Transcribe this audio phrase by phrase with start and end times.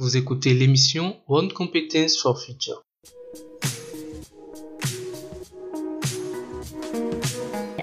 [0.00, 2.87] Vous écoutez l'émission One Competence for Future.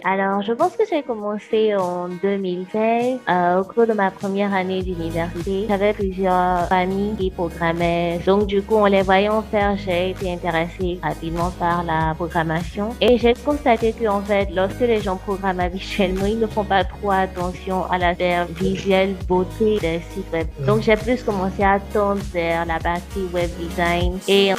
[0.08, 4.84] Alors, je pense que j'ai commencé en 2016 euh, au cours de ma première année
[4.84, 5.66] d'université.
[5.68, 8.20] J'avais plusieurs familles qui programmaient.
[8.24, 12.96] Donc, du coup, en les voyant faire, j'ai été intéressée rapidement par la programmation.
[13.02, 17.10] Et j'ai constaté qu'en fait, lorsque les gens programment habituellement, ils ne font pas trop
[17.10, 18.14] attention à la
[18.46, 20.46] visuelle beauté des sites web.
[20.68, 24.20] Donc, j'ai plus commencé à tendre vers la partie web design.
[24.28, 24.54] Et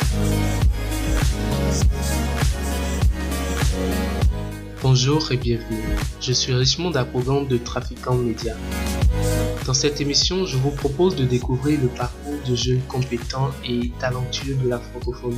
[4.98, 5.84] Bonjour et bienvenue.
[6.22, 8.54] Je suis Richmond d'Apogan de Trafiquant Média.
[9.66, 14.54] Dans cette émission, je vous propose de découvrir le parcours de jeunes compétents et talentueux
[14.54, 15.36] de la francophonie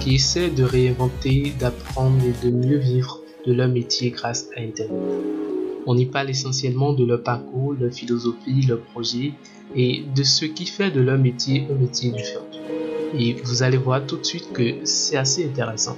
[0.00, 5.00] qui essaient de réinventer, d'apprendre et de mieux vivre de leur métier grâce à Internet.
[5.86, 9.32] On y parle essentiellement de leur parcours, leur philosophie, leur projet
[9.74, 12.42] et de ce qui fait de leur métier un métier du futur.
[13.18, 15.96] Et vous allez voir tout de suite que c'est assez intéressant.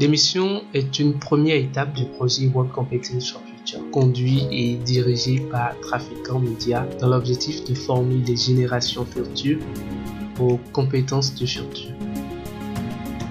[0.00, 5.78] L'émission est une première étape du projet World Competence for Future, conduit et dirigé par
[5.80, 9.58] Trafiquant Media dans l'objectif de former des générations futures
[10.40, 11.90] aux compétences du futur.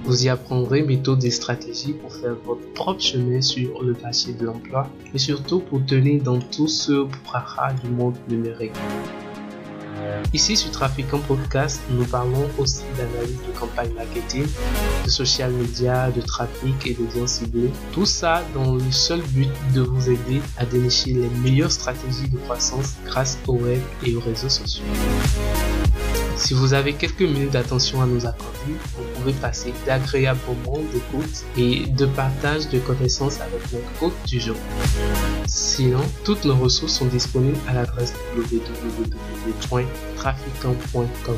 [0.05, 4.45] Vous y apprendrez méthodes et stratégies pour faire votre propre chemin sur le marché de
[4.45, 8.77] l'emploi et surtout pour tenir dans tout ce brouhaha du monde numérique.
[10.33, 14.45] Ici sur Trafiquant Podcast, nous parlons aussi d'analyse de campagne marketing,
[15.05, 17.71] de social media, de trafic et d'audience ciblée.
[17.91, 22.37] Tout ça dans le seul but de vous aider à dénicher les meilleures stratégies de
[22.37, 24.83] croissance grâce au web et aux réseaux sociaux.
[26.39, 31.43] Si vous avez quelques minutes d'attention à nous accorder, vous pouvez passer d'agréables moments d'écoute
[31.57, 34.55] et de partage de connaissances avec notre hôte du jour.
[35.47, 41.37] Sinon, toutes nos ressources sont disponibles à l'adresse www.trafiquant.com.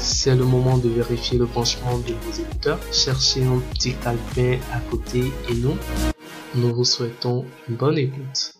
[0.00, 2.80] C'est le moment de vérifier le branchement de vos écouteurs.
[2.92, 5.76] Cherchez un petit calepin à côté et nous,
[6.56, 8.56] nous vous souhaitons une bonne écoute.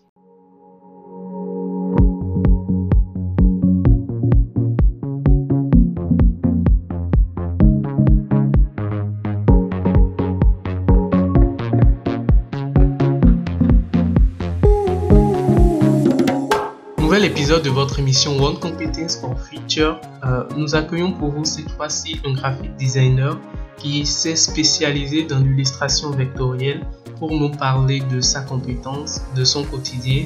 [17.37, 20.01] Épisode de votre émission One Competence for Future.
[20.25, 23.39] Euh, nous accueillons pour vous cette fois-ci un graphic designer
[23.77, 26.87] qui s'est spécialisé dans l'illustration vectorielle
[27.19, 30.25] pour nous parler de sa compétence, de son quotidien,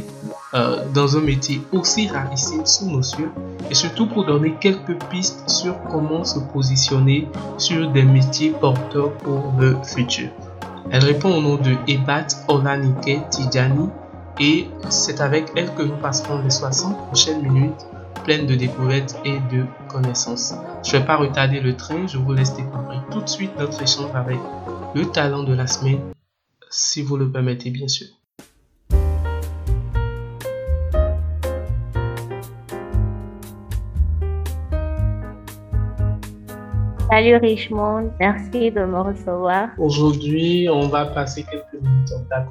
[0.54, 3.32] euh, dans un métier aussi rarissime sous nos cieux,
[3.69, 7.27] et surtout pour donner quelques pistes sur comment se positionner
[7.59, 10.28] sur des métiers porteurs pour le futur.
[10.92, 13.88] Elle répond au nom de Ebat Olanike Tidjani
[14.38, 17.86] et c'est avec elle que nous passerons les 60 prochaines minutes
[18.24, 20.54] pleines de découvertes et de connaissances.
[20.84, 23.82] Je ne vais pas retarder le train, je vous laisse découvrir tout de suite notre
[23.82, 24.38] échange avec
[24.94, 26.00] le talent de la semaine,
[26.68, 28.08] si vous le permettez bien sûr.
[37.10, 39.71] Salut Richmond, merci de me recevoir.
[39.78, 42.47] Aujourd'hui, on va passer quelques minutes en ta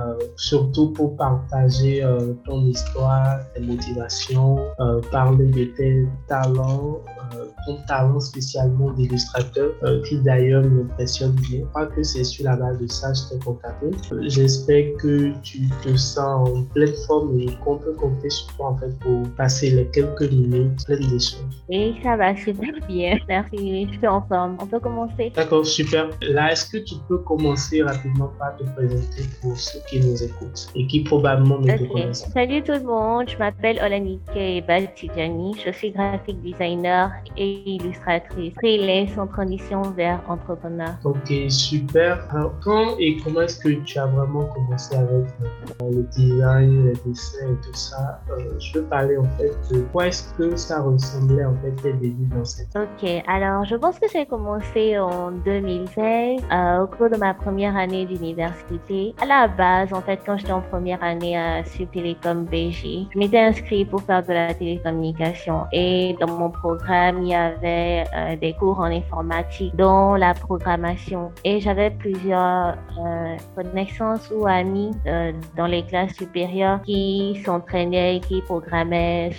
[0.00, 7.02] euh, surtout pour partager euh, ton histoire, tes motivations, euh, parler de tes talents,
[7.36, 11.60] euh, ton talent spécialement d'illustrateur, euh, qui d'ailleurs m'impressionne bien.
[11.60, 13.86] Je crois que c'est sur la base de ça que je t'ai contacté.
[14.12, 18.70] Euh, J'espère que tu te sens en pleine forme et qu'on peut compter sur toi
[18.70, 21.40] en fait pour passer les quelques minutes pleines d'échanges.
[21.68, 23.18] Oui, ça va super bien.
[23.28, 24.56] Merci, je suis en forme.
[24.60, 25.32] On peut commencer?
[25.34, 26.08] D'accord, super.
[26.22, 30.68] Là, est-ce que tu peux commencer rapidement par te présenter pour ceux qui nous écoutent
[30.74, 32.30] et qui probablement ne te connaissent pas?
[32.40, 35.56] Salut tout le monde, je m'appelle Olanike Baltidjani.
[35.64, 38.54] Je suis graphic designer et illustratrice.
[38.58, 40.94] Freelance en transition vers entrepreneur.
[41.04, 42.26] Ok, super.
[42.30, 47.10] Alors, quand et comment est-ce que tu as vraiment commencé avec euh, le design, les
[47.10, 50.80] dessins et tout ça Euh, Je veux parler en fait de quoi est-ce que ça
[50.82, 52.74] ressemblait en fait tes débuts dans cette...
[52.76, 57.76] Ok, alors je pense que j'ai commencé en 2016 euh, au cours de ma première
[57.76, 59.14] année d'université.
[59.20, 63.18] À la base, en fait, quand j'étais en première année à Sud Télécom BJ, je
[63.18, 68.36] m'étais inscrite pour faire de la télécommunication et dans mon programme, il y avait euh,
[68.36, 71.30] des cours en informatique, dont la programmation.
[71.44, 78.42] Et j'avais plusieurs euh, connaissances ou amis euh, dans les classes supérieures qui s'entraînaient qui
[78.42, 79.30] programmaient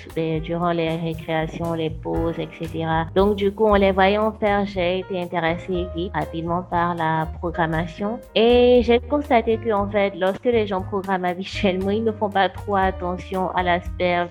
[0.43, 2.85] durant les récréations, les pauses, etc.
[3.15, 8.19] Donc, du coup, on les voyant faire, j'ai été intéressée vite, rapidement par la programmation.
[8.35, 12.49] Et j'ai constaté que, en fait, lorsque les gens programment habituellement, ils ne font pas
[12.49, 14.27] trop attention à l'aspect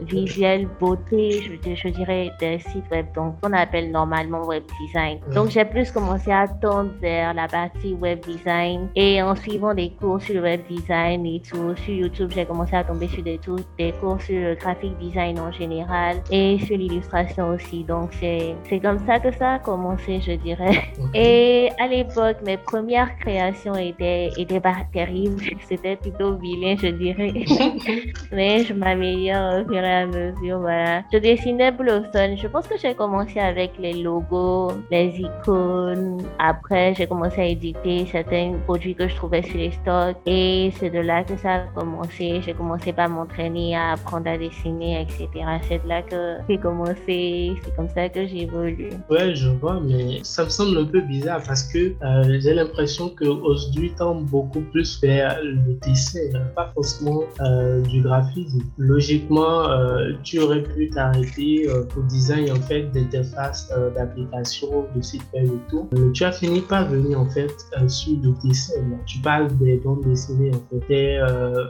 [0.00, 3.06] visuel, beauté, je, je, dirais, des sites web.
[3.14, 5.18] Donc, on appelle normalement web design.
[5.34, 8.88] Donc, j'ai plus commencé à tendre vers la partie web design.
[8.94, 12.76] Et en suivant des cours sur le web design et tout, sur YouTube, j'ai commencé
[12.76, 13.40] à tomber sur des,
[13.78, 17.84] des cours sur le graphic design en général et sur l'illustration aussi.
[17.84, 20.84] Donc, c'est comme ça que ça a commencé, je dirais.
[21.14, 25.42] Et à l'époque, mes premières créations étaient, étaient pas terribles.
[25.68, 27.32] C'était plutôt vilain, je dirais.
[28.32, 31.02] Mais je m'améliore au fur et à mesure, voilà.
[31.12, 32.36] Je dessinais pour le fun.
[32.36, 36.22] Je pense que j'ai commencé avec les logos, les icônes.
[36.38, 40.16] Après, j'ai commencé à éditer certains produits que je trouvais sur les stocks.
[40.26, 42.40] Et c'est de là que ça a commencé.
[42.44, 45.28] J'ai commencé par m'entraîner à apprendre à dessiner, etc.
[45.68, 47.54] C'est de là que j'ai commencé.
[47.62, 48.90] C'est comme ça que j'ai évolué.
[49.10, 53.10] Ouais, je vois, mais ça me semble un peu bizarre parce que euh, j'ai l'impression
[53.10, 58.62] que aujourd'hui tend beaucoup plus vers le dessin, hein, pas forcément euh, du graphisme.
[58.78, 65.46] Logiquement, euh, tu aurais pu t'arrêter au design en fait d'interface d'application, de site web
[65.46, 65.88] et tout.
[65.92, 67.52] Mais tu as fini par venir en fait
[67.88, 68.80] sur le dessin.
[69.06, 71.20] Tu parles des bandes dessinées en fait,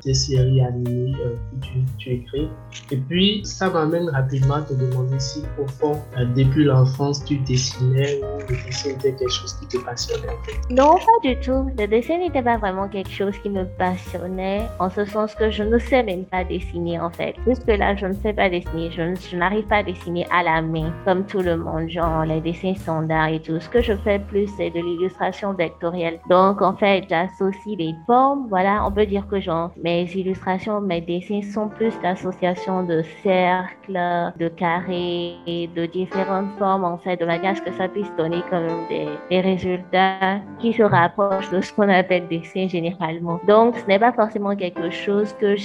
[0.04, 2.48] des, séries animées que tu, tu écris.
[2.90, 6.00] Et puis ça m'amène rapidement à te demander si au fond,
[6.36, 10.74] depuis l'enfance, tu dessinais ou le dessin était quelque chose qui te passionnait en fait?
[10.74, 11.70] Non, pas du tout.
[11.78, 15.62] Le dessin n'était pas vraiment quelque chose qui me passionnait, en ce sens que je
[15.62, 17.34] ne sais même pas dessiner en fait.
[17.46, 18.90] Jusque là, je ne sais pas dessiner.
[18.90, 22.74] Je, n'arrive pas à dessiner à la main, comme tout le monde, genre les dessins
[22.74, 23.58] standards et tout.
[23.60, 26.20] Ce que je fais plus, c'est de l'illustration vectorielle.
[26.28, 28.46] Donc, en fait, j'associe les formes.
[28.48, 34.00] Voilà, on peut dire que genre, mes illustrations, mes dessins sont plus d'associations de cercles,
[34.38, 38.42] de carrés, de différentes formes, en fait, de manière à ce que ça puisse donner
[38.50, 43.40] comme des, des résultats qui se rapprochent de ce qu'on appelle dessin généralement.
[43.46, 45.56] Donc, ce n'est pas forcément quelque chose que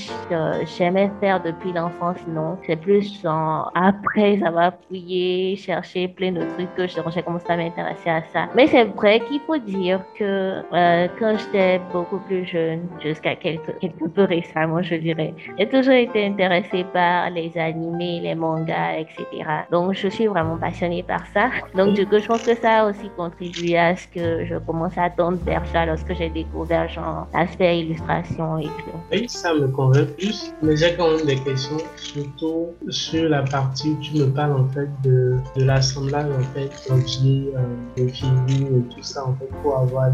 [0.77, 2.57] j'aimais faire depuis l'enfance, non.
[2.65, 8.23] C'est plus après avoir fouillé, cherché plein de trucs que j'ai commencé à m'intéresser à
[8.31, 8.49] ça.
[8.55, 13.73] Mais c'est vrai qu'il faut dire que euh, quand j'étais beaucoup plus jeune, jusqu'à quelques
[14.13, 19.25] peu récemment, je dirais, j'ai toujours été intéressée par les animés, les mangas, etc.
[19.71, 21.49] Donc, je suis vraiment passionnée par ça.
[21.75, 24.97] Donc, du coup, je pense que ça a aussi contribué à ce que je commence
[24.97, 28.97] à tendre vers ça lorsque j'ai découvert genre l'aspect illustration et tout.
[29.11, 33.91] Oui, ça me convainc plus, mais j'ai quand même des questions, surtout sur la partie
[33.91, 37.51] où tu me parles en fait de, de l'assemblage en fait d'objets,
[37.97, 40.11] de figures et tout ça en fait pour avoir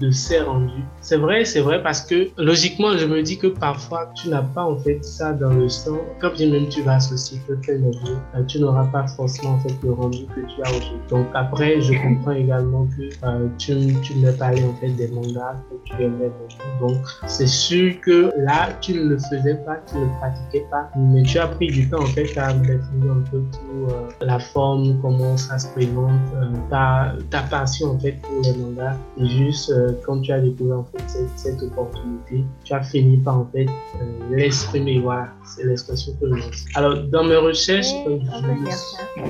[0.00, 0.84] de ces rendus.
[1.00, 4.64] C'est vrai, c'est vrai parce que logiquement, je me dis que parfois tu n'as pas
[4.64, 5.98] en fait ça dans le sang.
[6.20, 9.74] Comme bien même tu vas associer peut-être objet, euh, tu n'auras pas forcément en fait
[9.82, 11.00] le rendu que tu as aujourd'hui.
[11.08, 15.56] Donc après, je comprends également que euh, tu, tu m'as parlé en fait des mangas
[15.70, 16.30] que tu aimais
[16.80, 20.90] Donc c'est sûr que là, tu ne le faisais pas, tu ne le pratiquais pas,
[20.96, 24.38] mais tu as pris du temps en fait à définir un peu tout euh, la
[24.38, 26.20] forme, comment ça se présente,
[26.70, 28.96] ta, ta passion en fait pour les mangas.
[29.18, 29.72] Et juste
[30.04, 33.66] quand tu as découvert en fait cette, cette opportunité, tu as fini par en fait
[34.30, 35.00] l'exprimer.
[35.00, 36.64] Voilà, c'est l'expression que je lance.
[36.74, 37.92] Alors dans mes recherches,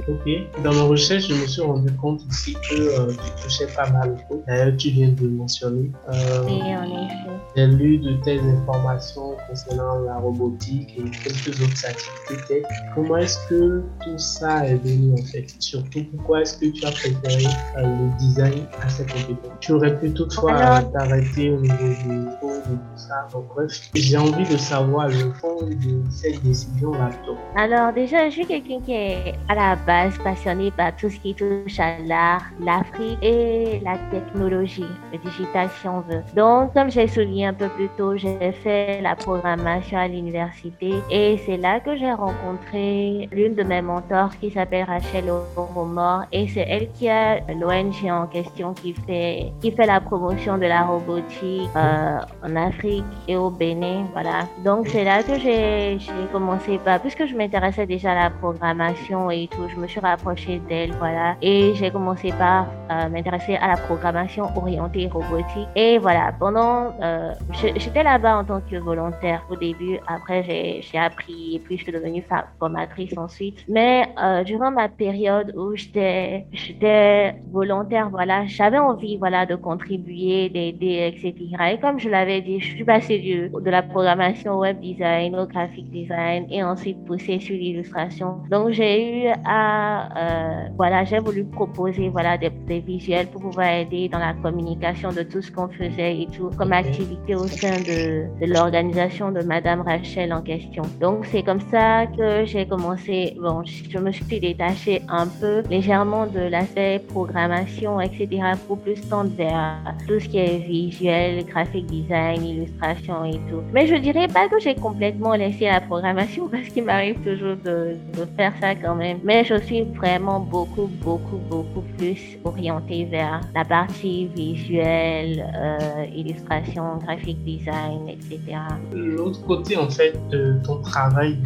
[0.09, 0.63] Ok.
[0.63, 4.17] Dans ma recherche, je me suis rendu compte aussi que euh, tu touchais pas mal
[4.47, 5.91] D'ailleurs, tu viens de le mentionner.
[6.09, 7.17] Euh, oui, en effet.
[7.57, 12.63] J'ai lu de telles informations concernant la robotique et quelques autres activités.
[12.95, 16.91] Comment est-ce que tout ça est venu en fait Surtout, pourquoi est-ce que tu as
[16.91, 17.47] préféré
[17.79, 22.63] euh, le design à cette compétence Tu aurais pu toutefois t'arrêter au niveau du code
[22.67, 23.27] et tout ça.
[23.33, 27.11] Donc, bref, j'ai envie de savoir le fond de cette décision-là.
[27.57, 31.35] Alors, déjà, je suis quelqu'un qui est à la base passionné par tout ce qui
[31.35, 36.23] touche à l'art, l'Afrique et la technologie, le digital si on veut.
[36.35, 41.39] Donc, comme j'ai souligné un peu plus tôt, j'ai fait la programmation à l'université et
[41.45, 46.67] c'est là que j'ai rencontré l'une de mes mentors qui s'appelle Rachel Oromor et c'est
[46.69, 51.71] elle qui a l'ONG en question qui fait, qui fait la promotion de la robotique
[51.77, 54.05] euh, en Afrique et au Bénin.
[54.13, 54.49] Voilà.
[54.65, 55.99] Donc, c'est là que j'ai
[56.33, 60.61] commencé, par, puisque je m'intéressais déjà à la programmation et tout, je me suis rapprochée
[60.69, 61.37] d'elle, voilà.
[61.41, 65.69] Et j'ai commencé par euh, m'intéresser à la programmation orientée robotique.
[65.77, 67.33] Et voilà, pendant, euh,
[67.77, 69.99] j'étais là-bas en tant que volontaire au début.
[70.09, 72.25] Après, j'ai appris et puis je suis devenue
[72.59, 73.65] formatrice ensuite.
[73.69, 80.49] Mais euh, durant ma période où j'étais j'étais volontaire, voilà, j'avais envie, voilà, de contribuer,
[80.49, 81.35] d'aider, etc.
[81.73, 85.47] Et comme je l'avais dit, je suis passée du, de la programmation web design au
[85.47, 88.39] graphic design et ensuite poussée sur l'illustration.
[88.51, 94.19] Donc, j'ai eu à voilà, j'ai voulu proposer voilà des, visuels pour pouvoir aider dans
[94.19, 98.53] la communication de tout ce qu'on faisait et tout comme activité au sein de, de
[98.53, 100.83] l'organisation de Madame Rachel en question.
[101.01, 103.37] Donc c'est comme ça que j'ai commencé.
[103.41, 108.29] Bon, je me suis détachée un peu légèrement de l'aspect programmation, etc.
[108.67, 113.63] pour plus tendre vers tout ce qui est visuel, graphic design, illustration et tout.
[113.73, 117.97] Mais je dirais pas que j'ai complètement laissé la programmation parce qu'il m'arrive toujours de,
[118.37, 119.19] faire ça quand même.
[119.25, 126.99] Mais je suis vraiment beaucoup, beaucoup, beaucoup plus orientée vers la partie visuelle, euh, illustration,
[127.05, 128.59] graphic design, etc.
[128.93, 131.37] L'autre côté, en fait, de ton travail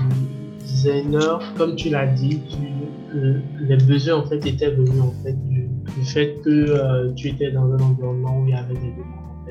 [0.67, 2.41] designer, comme tu l'as dit,
[3.61, 5.71] les besoins, en fait, étaient venus, en fait, du,
[6.05, 8.93] fait que euh, tu étais dans un environnement où il y avait des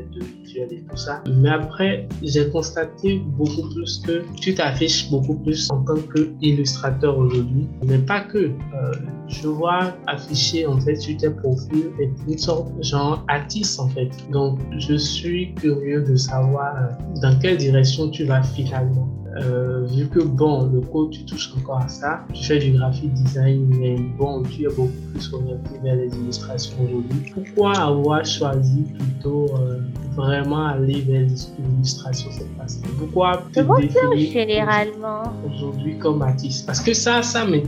[0.04, 1.24] de visuel et tout ça.
[1.28, 7.68] Mais après, j'ai constaté beaucoup plus que tu t'affiches beaucoup plus en tant qu'illustrateur aujourd'hui.
[7.86, 8.38] Mais pas que.
[8.38, 8.92] Euh,
[9.28, 11.90] je vois afficher en fait sur tes profils
[12.28, 14.12] une sorte genre artiste en fait.
[14.32, 19.10] Donc, je suis curieux de savoir euh, dans quelle direction tu vas finalement.
[19.36, 23.14] Euh, vu que bon, le code, tu touches encore à ça, tu fais du graphic
[23.14, 27.34] design, mais bon, tu es beaucoup plus orienté vers les illustrations aujourd'hui.
[27.34, 29.80] Pourquoi avoir choisi plutôt euh,
[30.16, 32.80] vraiment aller vers l'illustration cette fois-ci?
[32.98, 35.24] Pourquoi te définir généralement?
[35.46, 36.66] aujourd'hui comme artiste?
[36.66, 37.60] Parce que ça, ça me,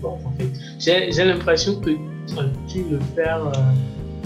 [0.00, 0.50] porte en fait.
[1.12, 1.90] J'ai l'impression que
[2.66, 3.28] tu le fais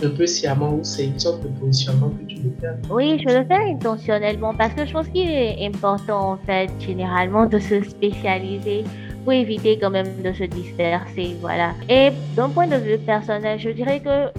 [0.05, 2.77] un peu sciemment ou c'est une sorte de positionnement que tu veux faire.
[2.91, 7.47] Oui, je le fais intentionnellement parce que je pense qu'il est important en fait généralement
[7.47, 8.85] de se spécialiser
[9.29, 11.73] pour éviter quand même de se disperser, voilà.
[11.91, 14.33] Et d'un point de vue personnel, je dirais que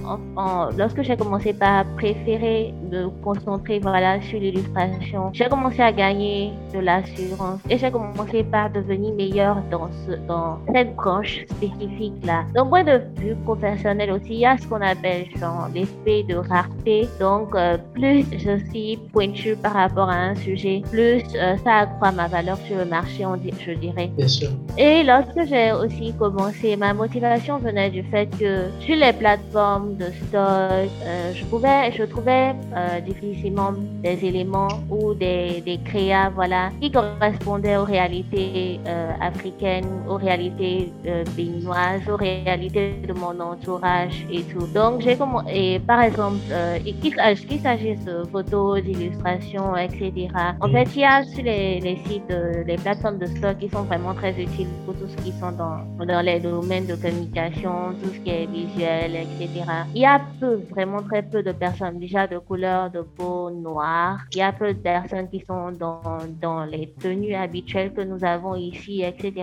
[0.79, 6.79] lorsque j'ai commencé par préférer me concentrer, voilà, sur l'illustration, j'ai commencé à gagner de
[6.79, 12.46] l'assurance et j'ai commencé par devenir meilleur dans ce, dans cette branche spécifique là.
[12.55, 16.34] D'un point de vue professionnel aussi, il y a ce qu'on appelle genre l'effet de
[16.34, 17.08] rareté.
[17.19, 22.12] Donc, euh, plus je suis pointu par rapport à un sujet, plus euh, ça accroît
[22.12, 24.10] ma valeur sur le marché, on dit, je dirais.
[24.17, 24.50] Bien sûr.
[24.81, 30.05] Et lorsque j'ai aussi commencé, ma motivation venait du fait que sur les plateformes de
[30.05, 36.69] stock, euh, je pouvais, je trouvais euh, difficilement des éléments ou des, des créas, voilà,
[36.79, 44.25] qui correspondaient aux réalités euh, africaines, aux réalités euh, béninoises, aux réalités de mon entourage
[44.31, 44.65] et tout.
[44.74, 50.29] Donc j'ai commencé, par exemple, euh, qu'il s'agisse de photos, d'illustrations, etc.
[50.62, 52.33] En fait, il y a sur les, les sites,
[52.65, 56.06] les plateformes de stock qui sont vraiment très utiles pour tous ceux qui sont dans,
[56.06, 59.63] dans les domaines de communication, tout ce qui est visuel, etc.
[59.96, 64.20] Il y a peu, vraiment très peu de personnes déjà de couleur de peau noire.
[64.34, 66.01] Il y a peu de personnes qui sont dans,
[66.42, 69.34] dans les tenues habituelles que nous avons ici, etc.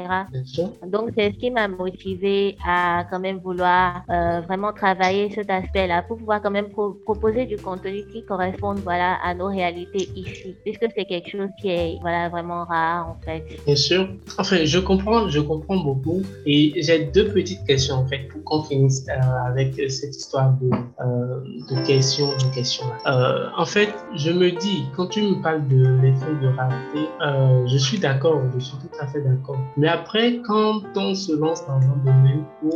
[0.86, 6.02] Donc, c'est ce qui m'a motivé à quand même vouloir euh, vraiment travailler cet aspect-là
[6.02, 10.86] pour pouvoir quand même proposer du contenu qui corresponde voilà, à nos réalités ici, puisque
[10.94, 13.44] c'est quelque chose qui est voilà, vraiment rare en fait.
[13.64, 14.08] Bien sûr.
[14.38, 16.22] Enfin, je comprends je comprends beaucoup.
[16.46, 20.70] Et j'ai deux petites questions en fait pour qu'on finisse euh, avec cette histoire de,
[21.00, 22.86] euh, questions, de questions.
[23.06, 27.78] Euh, en fait, je me dis, quand tu me parles de l'effet de rareté, je
[27.78, 29.58] suis d'accord, je suis tout à fait d'accord.
[29.76, 32.70] Mais après, quand on se lance dans un domaine où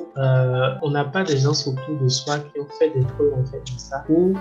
[0.83, 3.61] on n'a pas des gens autour de soi qui ont fait des preuves en fait
[3.61, 4.35] de ça, où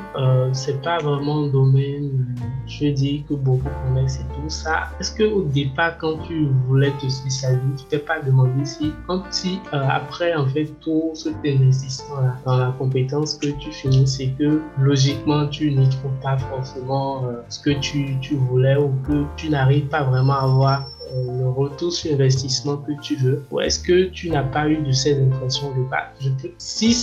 [0.54, 2.36] c'est pas vraiment un domaine,
[2.68, 6.92] je dis que beaucoup connaissent et tout ça, est-ce que au départ, quand tu voulais
[7.02, 12.76] te spécialiser, t'es pas demandé si, euh, après en fait tout cet investissement dans la
[12.78, 17.72] compétence que tu finis, c'est que logiquement tu n'y trouves pas forcément euh, ce que
[17.80, 22.14] tu, tu, voulais ou que tu n'arrives pas vraiment à avoir euh, le retour sur
[22.14, 23.44] investissement que tu veux.
[23.52, 26.94] Ou est-ce que tu n'as pas eu de ces impressions de pas je peux, Si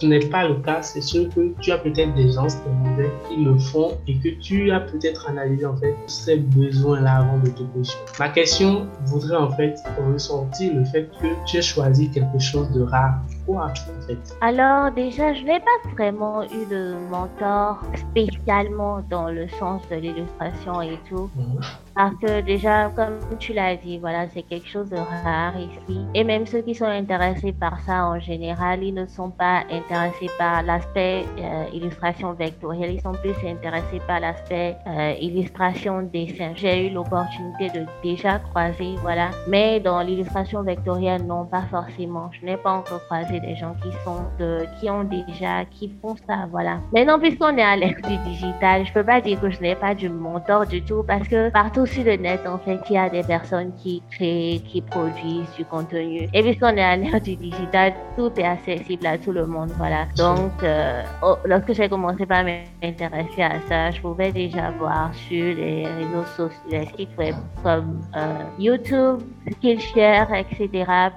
[0.00, 3.58] ce n'est pas le cas, c'est sûr que tu as peut-être des gens qui le
[3.58, 8.06] font et que tu as peut-être analysé en fait ces besoins-là avant de te positionner.
[8.18, 9.76] Ma question voudrait en fait
[10.12, 13.14] ressortir le fait que tu as choisi quelque chose de rare.
[13.44, 14.18] Pourquoi en fait?
[14.40, 20.80] Alors déjà, je n'ai pas vraiment eu de mentor spécialement dans le sens de l'illustration
[20.82, 21.30] et tout.
[21.36, 21.60] Mhm.
[21.98, 25.98] Parce que déjà, comme tu l'as dit, voilà, c'est quelque chose de rare ici.
[26.14, 30.28] Et même ceux qui sont intéressés par ça en général, ils ne sont pas intéressés
[30.38, 36.52] par l'aspect euh, illustration vectorielle, ils sont plus intéressés par l'aspect euh, illustration dessin.
[36.54, 39.30] J'ai eu l'opportunité de déjà croiser, voilà.
[39.48, 42.30] Mais dans l'illustration vectorielle, non, pas forcément.
[42.30, 46.14] Je n'ai pas encore croisé des gens qui sont de, qui ont déjà, qui font
[46.28, 46.78] ça, voilà.
[46.92, 49.96] Maintenant, puisqu'on est à l'ère du digital, je peux pas dire que je n'ai pas
[49.96, 53.08] du mentor du tout parce que partout sur le net, en fait, il y a
[53.08, 56.28] des personnes qui créent, qui produisent du contenu.
[56.32, 60.06] Et puisqu'on est à l'ère du digital, tout est accessible à tout le monde, voilà.
[60.16, 65.54] Donc, euh, oh, lorsque j'ai commencé par m'intéresser à ça, je pouvais déjà voir sur
[65.54, 69.20] les réseaux sociaux, les sites web comme euh, YouTube,
[69.52, 70.68] Skillshare, etc.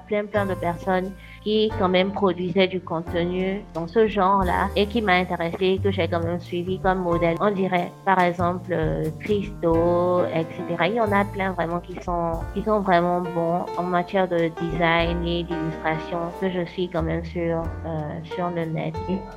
[0.06, 5.02] Plein, plein de personnes qui quand même produisait du contenu dans ce genre-là et qui
[5.02, 7.36] m'a intéressé, que j'ai quand même suivi comme modèle.
[7.40, 10.62] On dirait par exemple euh, Christo, etc.
[10.86, 14.50] Il y en a plein vraiment qui sont qui sont vraiment bons en matière de
[14.60, 17.90] design et d'illustration que je suis quand même sur euh,
[18.34, 18.94] sur le net.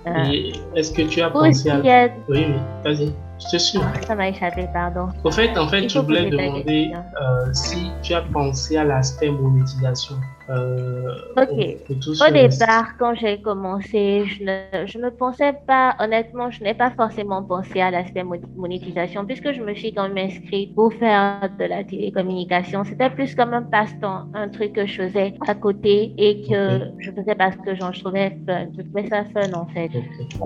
[0.07, 1.79] Euh, est-ce que tu as pensé à...
[1.79, 2.45] Oui, oui,
[2.83, 3.12] vas-y.
[3.39, 3.79] Je te suis.
[4.07, 5.09] Ça m'a échappé, pardon.
[5.24, 10.15] Au fait, en fait, je voulais demander euh, si tu as pensé à l'aspect monétisation.
[10.50, 12.28] Euh, ok.
[12.28, 16.92] Au, départ, quand j'ai commencé, je ne, je ne pensais pas, honnêtement, je n'ai pas
[16.92, 18.24] forcément pensé à l'aspect
[18.56, 22.84] monétisation puisque je me suis quand même inscrite pour faire de la télécommunication.
[22.84, 27.12] C'était plus comme un passe-temps, un truc que je faisais à côté et que je
[27.12, 28.68] faisais parce que j'en trouvais fun.
[28.78, 29.90] Je trouvais ça fun en fait.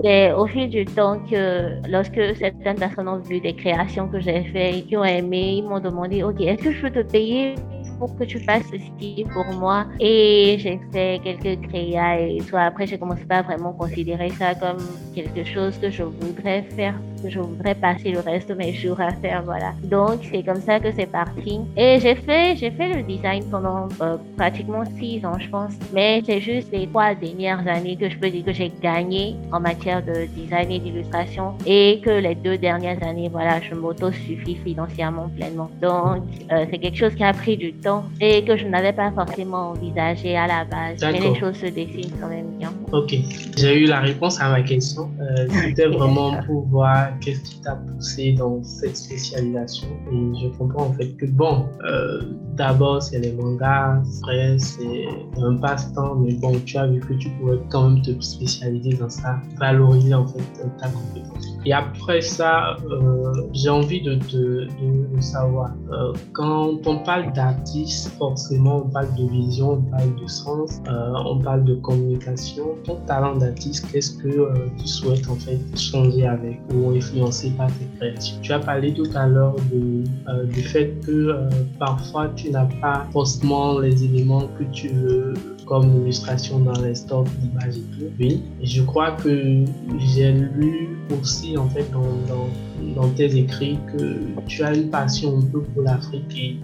[0.04, 4.44] Et au fil du temps que lorsque certaines personnes ont vu des créations que j'ai
[4.44, 7.54] faites et qui ont aimé, ils m'ont demandé, OK, est-ce que je peux te payer
[8.00, 9.86] pour que tu fasses ceci pour moi.
[10.00, 14.78] Et j'ai fait quelques créas et soit après, j'ai commencé à vraiment considérer ça comme
[15.14, 16.94] quelque chose que je voudrais faire,
[17.28, 19.72] je voudrais passer le reste de mes jours à faire, voilà.
[19.84, 21.60] Donc, c'est comme ça que c'est parti.
[21.76, 25.72] Et j'ai fait, j'ai fait le design pendant euh, pratiquement six ans, je pense.
[25.92, 29.60] Mais c'est juste les trois dernières années que je peux dire que j'ai gagné en
[29.60, 35.28] matière de design et d'illustration et que les deux dernières années, voilà, je m'auto-suffis financièrement
[35.36, 35.70] pleinement.
[35.80, 36.22] Donc,
[36.52, 39.70] euh, c'est quelque chose qui a pris du temps et que je n'avais pas forcément
[39.70, 40.98] envisagé à la base.
[41.02, 42.72] Mais les choses se dessinent quand même bien.
[42.92, 43.14] Ok,
[43.56, 45.10] j'ai eu la réponse à ma question.
[45.20, 49.88] Euh, C'était vraiment pour voir qu'est-ce qui t'a poussé dans cette spécialisation.
[50.12, 52.22] Et je comprends en fait que bon, euh,
[52.56, 55.06] d'abord c'est les mangas, après c'est
[55.38, 59.10] un passe-temps, mais bon, tu as vu que tu pouvais quand même te spécialiser dans
[59.10, 60.42] ça, valoriser en fait
[60.78, 61.49] ta compétence.
[61.66, 64.66] Et après ça, euh, j'ai envie de, de,
[65.14, 70.26] de, savoir, euh, quand on parle d'artiste, forcément on parle de vision, on parle de
[70.26, 72.76] sens, euh, on parle de communication.
[72.84, 74.48] Ton talent d'artiste, qu'est-ce que
[74.78, 79.10] tu souhaites en fait changer avec ou influencer par tes créations Tu as parlé tout
[79.14, 80.04] à l'heure de,
[80.46, 81.46] du fait que
[81.78, 85.34] parfois tu n'as pas forcément les éléments que tu veux
[85.70, 88.06] comme illustration dans les stocks d'images et tout.
[88.18, 89.64] Oui, je crois que
[90.00, 94.16] j'ai lu aussi en fait dans, tes écrits que
[94.48, 96.56] tu as une passion un peu pour l'Afrique et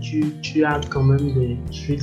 [0.43, 1.95] tu, as quand même des, je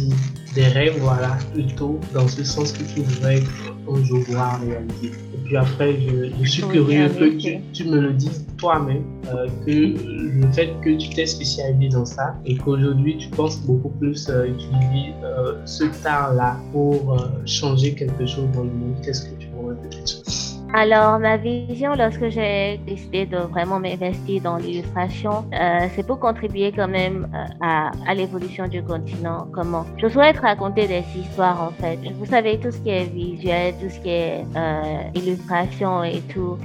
[0.55, 3.43] des rêves, voilà, plutôt dans ce sens que tu voudrais
[3.89, 5.07] un jour voir réaliser.
[5.33, 5.97] Et puis après,
[6.41, 10.97] je, suis curieux que tu, tu, me le dises toi-même, euh, que le fait que
[10.97, 15.83] tu t'es spécialisé dans ça et qu'aujourd'hui tu penses beaucoup plus euh, utiliser euh, ce
[15.83, 20.42] temps-là pour changer quelque chose dans le monde, qu'est-ce que tu pourrais peut-être?
[20.73, 26.71] Alors, ma vision lorsque j'ai décidé de vraiment m'investir dans l'illustration, euh, c'est pour contribuer
[26.71, 29.47] quand même euh, à, à l'évolution du continent.
[29.53, 31.99] Comment Je souhaite raconter des histoires en fait.
[32.17, 36.57] Vous savez, tout ce qui est visuel, tout ce qui est euh, illustration et tout,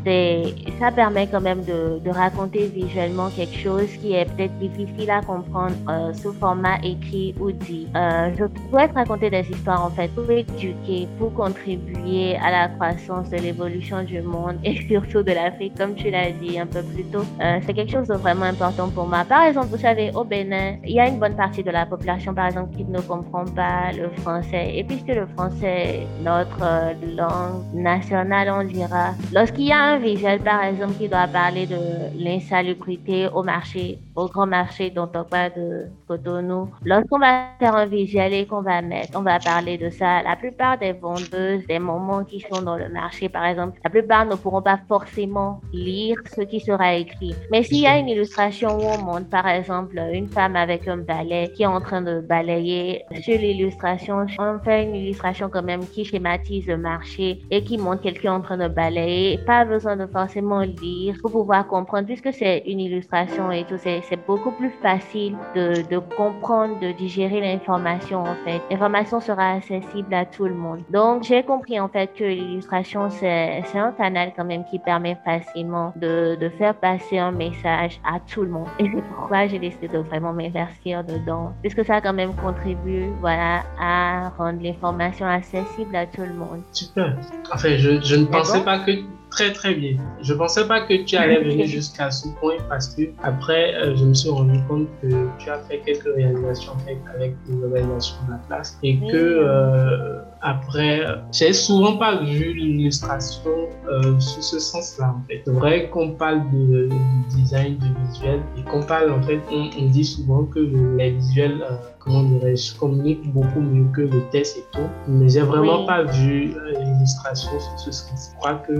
[0.80, 5.20] ça permet quand même de, de, raconter visuellement quelque chose qui est peut-être difficile à
[5.20, 7.88] comprendre euh, sous format écrit ou dit.
[7.94, 13.28] Euh, je souhaite raconter des histoires en fait pour éduquer, pour contribuer à la croissance
[13.28, 17.04] de l'évolution du monde et surtout de l'Afrique, comme tu l'as dit un peu plus
[17.04, 17.24] tôt.
[17.40, 19.24] Euh, c'est quelque chose de vraiment important pour moi.
[19.24, 22.34] Par exemple, vous savez, au Bénin, il y a une bonne partie de la population,
[22.34, 24.72] par exemple, qui ne comprend pas le français.
[24.74, 29.98] Et puisque le français est notre euh, langue nationale, on dira, lorsqu'il y a un
[29.98, 31.78] visuel, par exemple, qui doit parler de
[32.16, 37.87] l'insalubrité au marché, au grand marché dont on parle de Cotonou, lorsqu'on va faire un
[37.87, 41.78] visuel et qu'on va mettre, on va parler de ça, la plupart des vendeuses, des
[41.78, 46.16] moments qui sont dans le marché, par exemple, la plupart ne pourront pas forcément lire
[46.35, 47.35] ce qui sera écrit.
[47.52, 50.96] Mais s'il y a une illustration où on montre, par exemple, une femme avec un
[50.96, 55.87] balai qui est en train de balayer, sur l'illustration, on fait une illustration quand même
[55.87, 59.38] qui schématise le marché et qui montre quelqu'un en train de balayer.
[59.46, 64.02] Pas besoin de forcément lire pour pouvoir comprendre, puisque c'est une illustration et tout, c'est
[64.08, 68.62] c'est beaucoup plus facile de, de comprendre, de digérer l'information en fait.
[68.70, 70.80] L'information sera accessible à tout le monde.
[70.90, 75.92] Donc j'ai compris en fait que l'illustration c'est un canal quand même qui permet facilement
[75.96, 78.68] de, de faire passer un message à tout le monde.
[78.78, 83.62] Et c'est pourquoi j'ai décidé de vraiment m'investir dedans, puisque ça quand même contribue voilà
[83.80, 86.62] à rendre l'information accessible à tout le monde.
[86.72, 87.16] Super.
[87.52, 88.92] Enfin, je, je ne pensais pas que
[89.30, 89.96] très très bien.
[90.22, 94.04] Je pensais pas que tu allais venir jusqu'à ce point parce que après, euh, je
[94.04, 96.72] me suis rendu compte que tu as fait quelques réalisations
[97.14, 103.68] avec les organisations de la classe et que euh, après, j'ai souvent pas vu l'illustration
[103.90, 105.42] euh, sous ce sens-là en fait.
[105.44, 106.88] C'est vrai qu'on parle de,
[107.30, 110.60] design, de visuel et qu'on parle en fait, on, dit souvent que
[110.98, 111.64] les visuels
[112.08, 114.88] comment dirais-je, communiquent beaucoup mieux que le test et tout.
[115.06, 118.30] Mais j'ai vraiment pas vu l'illustration sous ce sens.
[118.32, 118.72] Je crois que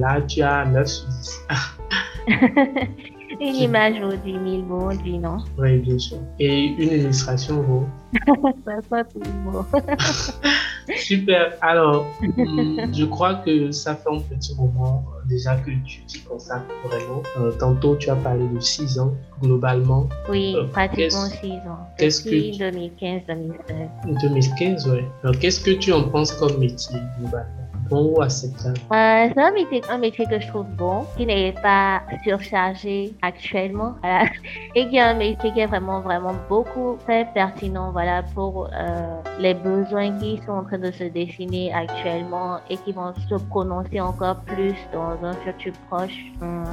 [0.00, 1.46] là, tu as 9 sur 10.
[3.42, 6.18] une image vaut 10 000 mots, dis non Oui, bien sûr.
[6.38, 7.86] Et une illustration vaut
[8.88, 9.02] Ça,
[9.44, 9.66] mots.
[10.96, 11.52] Super.
[11.60, 16.20] Alors, hmm, je crois que ça fait un petit moment euh, déjà que tu t'y
[16.20, 17.22] consacres vraiment.
[17.40, 20.08] Euh, tantôt, tu as parlé de 6 ans globalement.
[20.28, 21.88] Oui, euh, pratiquement 6 ans.
[21.98, 24.20] Qu'est-ce Depuis que 2015-2016.
[24.22, 25.00] 2015, oui.
[25.22, 27.61] Alors, qu'est-ce que tu en penses comme métier globalement?
[28.92, 29.40] Euh, C'est
[29.90, 33.94] un métier, que je trouve bon, qui n'est pas surchargé actuellement,
[34.74, 39.20] et qui est un métier qui est vraiment, vraiment beaucoup très pertinent, voilà, pour euh,
[39.38, 44.00] les besoins qui sont en train de se dessiner actuellement et qui vont se prononcer
[44.00, 46.18] encore plus dans un futur proche.
[46.40, 46.64] Hum.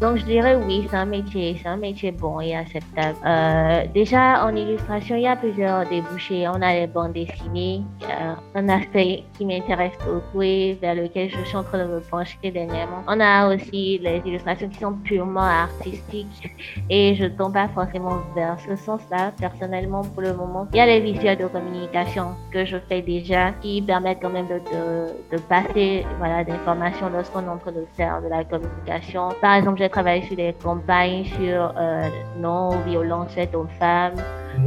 [0.00, 3.18] Donc, je dirais oui, c'est un métier, c'est un métier bon et acceptable.
[3.26, 6.46] Euh, déjà, en illustration, il y a plusieurs débouchés.
[6.46, 11.42] On a les bandes dessinées, euh, un aspect qui m'intéresse beaucoup et vers lequel je
[11.44, 13.02] suis en train de me pencher dernièrement.
[13.08, 16.48] On a aussi les illustrations qui sont purement artistiques
[16.88, 20.68] et je ne tombe pas forcément vers ce sens-là, personnellement, pour le moment.
[20.74, 24.46] Il y a les visuels de communication que je fais déjà qui permettent quand même
[24.46, 29.30] de, de, de passer voilà, d'informations lorsqu'on est en train de faire de la communication.
[29.40, 34.16] Par exemple, j'ai travaillé sur des campagnes sur euh, non-violence faite aux femmes.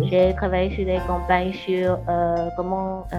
[0.03, 3.17] J'ai travaillé sur des campagnes sur euh, comment euh,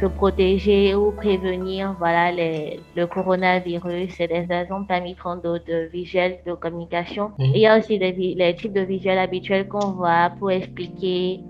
[0.00, 6.38] se protéger ou prévenir voilà, les, le coronavirus et des exemples parmi tant d'autres visuels
[6.46, 7.32] de communication.
[7.38, 11.40] Il y a aussi des, les types de visuels habituels qu'on voit pour expliquer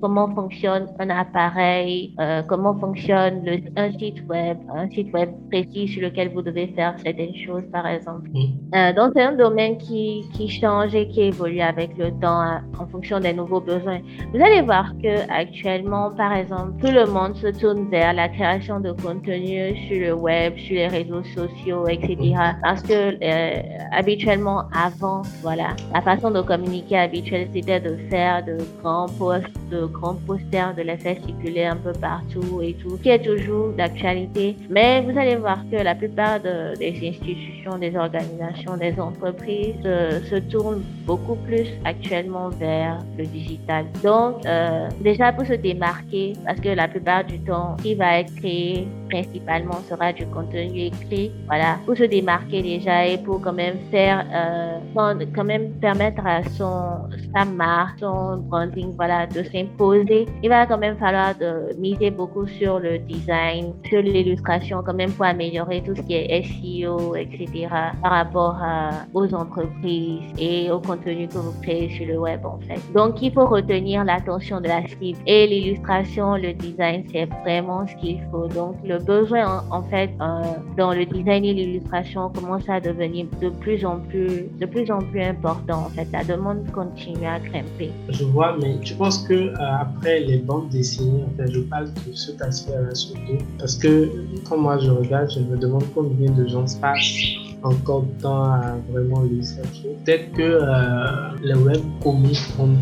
[0.00, 2.14] comment fonctionne un appareil,
[2.48, 6.94] comment fonctionne le, un site web, un site web précis sur lequel vous devez faire
[7.02, 8.30] certaines choses, par exemple.
[8.74, 12.62] Euh, donc, c'est un domaine qui, qui change et qui évolue avec le temps hein,
[12.78, 14.00] en fonction des nouveaux besoins.
[14.32, 18.78] Vous allez voir que actuellement, par exemple, tout le monde se tourne vers la création
[18.86, 22.16] de contenu sur le web, sur les réseaux sociaux, etc.
[22.62, 28.58] Parce que euh, habituellement, avant, voilà, la façon de communiquer habituelle, c'était de faire de
[28.80, 33.08] grands posts, de grands posters, de les faire circuler un peu partout et tout, qui
[33.08, 34.56] est toujours d'actualité.
[34.70, 40.82] Mais vous allez voir que la plupart des institutions, des organisations, des entreprises se tournent
[41.06, 43.86] beaucoup plus actuellement vers le digital.
[44.02, 48.34] Donc, euh, déjà pour se démarquer, parce que la plupart du temps, qui va être
[48.36, 51.30] créé principalement sera du contenu écrit.
[51.46, 56.42] Voilà, pour se démarquer déjà et pour quand même faire, euh, quand même permettre à
[56.44, 60.26] son, sa marque, son branding, voilà, de s'imposer.
[60.42, 65.12] Il va quand même falloir de miser beaucoup sur le design, sur l'illustration, quand même
[65.12, 67.68] pour améliorer tout ce qui est SEO, etc.
[68.02, 68.90] par rapport à,
[69.32, 72.80] entreprises et au contenu que vous créez sur le web, en fait.
[72.94, 75.18] Donc, il faut retenir l'attention de la cible.
[75.26, 78.46] Et l'illustration, le design, c'est vraiment ce qu'il faut.
[78.48, 80.42] Donc, le besoin, en, fait, euh,
[80.76, 84.98] dans le design et l'illustration commence à devenir de plus en plus, de plus en
[84.98, 85.86] plus important.
[85.86, 87.90] En fait, la demande continue à grimper.
[88.08, 91.88] Je vois, mais tu penses que euh, après les bandes dessinées, en fait, je parle
[92.06, 94.10] de cet aspect-là surtout, parce que
[94.48, 98.44] quand moi je regarde, je me demande combien de gens se passent encore de temps
[98.44, 99.96] à vraiment chercher.
[100.04, 102.76] Peut-être que euh, les web comics vont,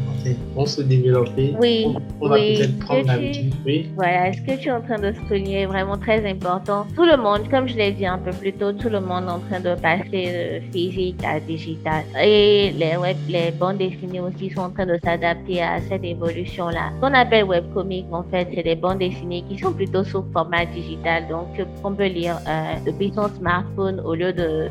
[0.55, 1.55] vont, se développer.
[1.61, 1.87] Oui,
[2.21, 3.55] on, va peut-être prendre l'habitude.
[3.65, 3.91] Oui.
[3.97, 6.87] Voilà, ce que tu es en train de souligner est vraiment très important.
[6.95, 9.31] Tout le monde, comme je l'ai dit un peu plus tôt, tout le monde est
[9.31, 12.05] en train de passer de physique à digital.
[12.21, 16.93] Et les web, les bandes dessinées aussi sont en train de s'adapter à cette évolution-là.
[16.97, 20.65] Ce qu'on appelle webcomic, en fait, c'est des bandes dessinées qui sont plutôt sous format
[20.67, 21.49] digital, donc
[21.85, 24.70] on peut lire euh, depuis son smartphone au lieu de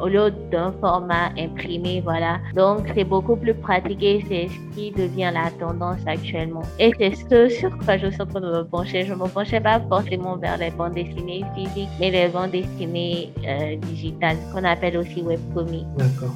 [0.00, 2.38] au lieu d'un format imprimé, voilà.
[2.54, 6.62] Donc, c'est beaucoup plus pratiqué, c'est ce qui devient la tendance actuellement.
[6.78, 9.04] Et c'est ce sur quoi je suis en train de me pencher.
[9.04, 13.32] Je ne me penchais pas forcément vers les bandes dessinées physiques, mais les bandes dessinées
[13.46, 15.86] euh, digitales, qu'on appelle aussi webcomics.
[15.96, 16.34] D'accord.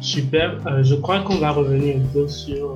[0.00, 0.58] Super.
[0.66, 2.74] Euh, je crois qu'on va revenir un peu sur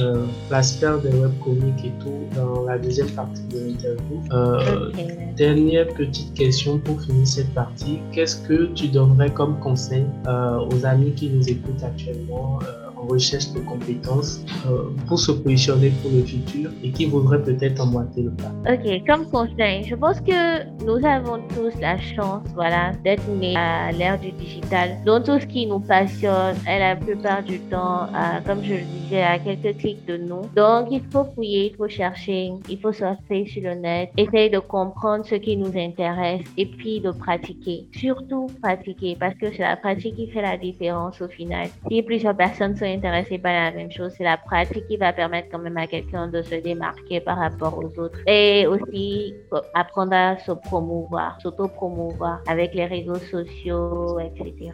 [0.00, 4.22] euh, l'aspect des webcomics et tout dans la deuxième partie de l'interview.
[4.32, 4.90] Euh,
[5.36, 8.00] Dernière petite question pour finir cette partie.
[8.12, 12.58] Qu'est-ce que tu donnerais comme conseil euh, aux amis qui nous écoutent actuellement
[13.06, 18.22] recherche de compétences euh, pour se positionner pour le futur et qui voudraient peut-être emboîter
[18.22, 18.52] le pas.
[18.72, 23.92] Ok, comme conseil, je pense que nous avons tous la chance, voilà, d'être nés à
[23.92, 28.40] l'ère du digital, dont tout ce qui nous passionne est la plupart du temps, euh,
[28.46, 30.42] comme je le disais, à quelques clics de nous.
[30.56, 34.58] Donc, il faut fouiller, il faut chercher, il faut surfer sur le net, essayer de
[34.58, 37.86] comprendre ce qui nous intéresse et puis de pratiquer.
[37.92, 41.68] Surtout pratiquer, parce que c'est la pratique qui fait la différence au final.
[41.90, 44.12] Si plusieurs personnes sont intéressé par la même chose.
[44.16, 47.78] C'est la pratique qui va permettre quand même à quelqu'un de se démarquer par rapport
[47.78, 48.18] aux autres.
[48.26, 49.34] Et aussi
[49.74, 54.72] apprendre à se promouvoir, s'auto-promouvoir avec les réseaux sociaux, etc.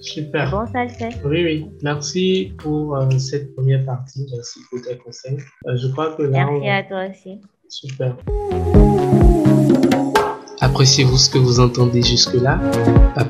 [0.00, 0.50] super.
[0.50, 1.14] Bon, ça le fait.
[1.24, 1.70] Oui, oui.
[1.82, 4.26] Merci pour euh, cette première partie.
[4.32, 5.38] Merci pour tes conseils.
[5.66, 6.46] Euh, je crois que là.
[6.46, 7.40] Merci à toi aussi.
[7.68, 8.16] Super.
[10.68, 12.60] Appréciez-vous ce que vous entendez jusque-là?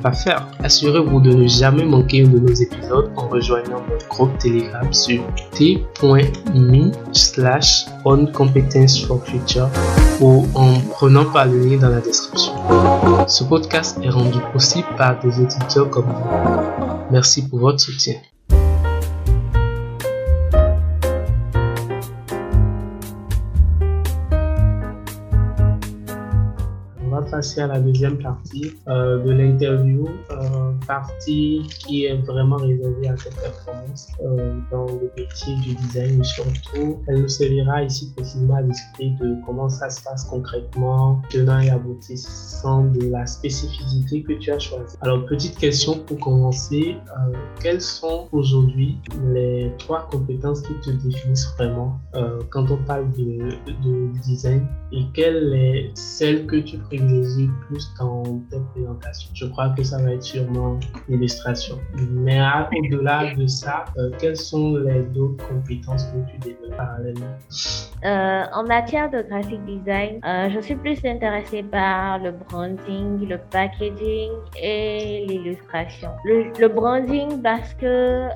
[0.02, 0.48] Pas faire.
[0.62, 5.22] Assurez-vous de ne jamais manquer de nos épisodes en rejoignant notre groupe Telegram sur
[5.52, 9.70] t.me slash on competence for future
[10.20, 12.52] ou en prenant par le lien dans la description.
[13.26, 17.06] Ce podcast est rendu possible par des auditeurs comme vous.
[17.10, 18.14] Merci pour votre soutien.
[27.38, 33.16] Passer à la deuxième partie euh, de l'interview, euh, partie qui est vraiment réservée à
[33.16, 36.24] cette performance euh, dans le métier du design.
[36.24, 41.60] Surtout, elle nous servira ici précisément à discuter de comment ça se passe concrètement, tenant
[41.60, 44.96] et aboutissant de la spécificité que tu as choisie.
[45.02, 46.96] Alors, petite question pour commencer,
[47.62, 48.98] quelles sont aujourd'hui
[49.32, 52.00] les trois compétences qui te définissent vraiment
[52.50, 53.50] quand on parle de,
[53.84, 57.27] de design et quelles est celle que tu privilégies?
[57.66, 59.30] Plus dans ta présentation.
[59.34, 61.78] Je crois que ça va être sûrement l'illustration.
[62.10, 67.36] Mais au-delà de ça, euh, quelles sont les autres compétences que tu développes parallèlement?
[68.04, 73.38] Euh, En matière de graphic design, euh, je suis plus intéressée par le branding, le
[73.50, 76.10] packaging et l'illustration.
[76.24, 78.28] Le, branding parce que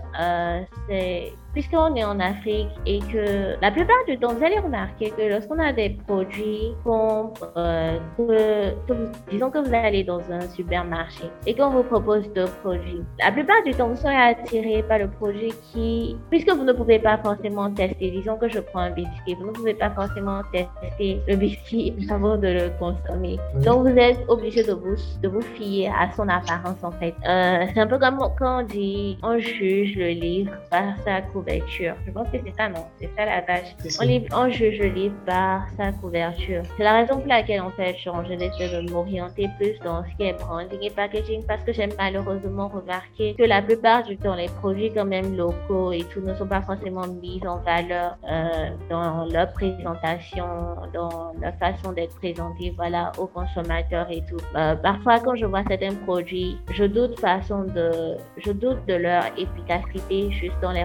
[0.88, 5.22] c'est puisqu'on est en Afrique et que la plupart du temps, vous allez remarquer que
[5.22, 8.90] lorsqu'on a des produits euh, que,
[9.30, 13.62] disons que vous allez dans un supermarché et qu'on vous propose deux produits, la plupart
[13.64, 17.70] du temps, vous serez attiré par le produit qui, puisque vous ne pouvez pas forcément
[17.70, 21.94] tester, disons que je prends un biscuit, vous ne pouvez pas forcément tester le biscuit
[22.10, 23.38] avant de le consommer.
[23.62, 27.14] Donc, vous êtes obligé de vous, de vous fier à son apparence en fait.
[27.28, 31.41] Euh, c'est un peu comme quand on dit on juge le livre par sa couverture
[31.42, 31.94] couverture.
[32.06, 32.84] Je pense que c'est ça, non?
[33.00, 33.74] C'est ça la tâche.
[34.34, 36.62] On, juge le livre par sa couverture.
[36.76, 40.24] C'est la raison pour laquelle, en fait, j'ai décidé de m'orienter plus dans ce qui
[40.24, 44.48] est branding et packaging parce que j'aime malheureusement remarquer que la plupart du temps, les
[44.48, 49.24] produits quand même locaux et tout ne sont pas forcément mis en valeur euh, dans
[49.26, 50.46] leur présentation,
[50.92, 54.38] dans leur façon d'être présentés, voilà, aux consommateurs et tout.
[54.56, 59.24] Euh, parfois, quand je vois certains produits, je doute façon de, je doute de leur
[59.38, 60.84] efficacité juste dans les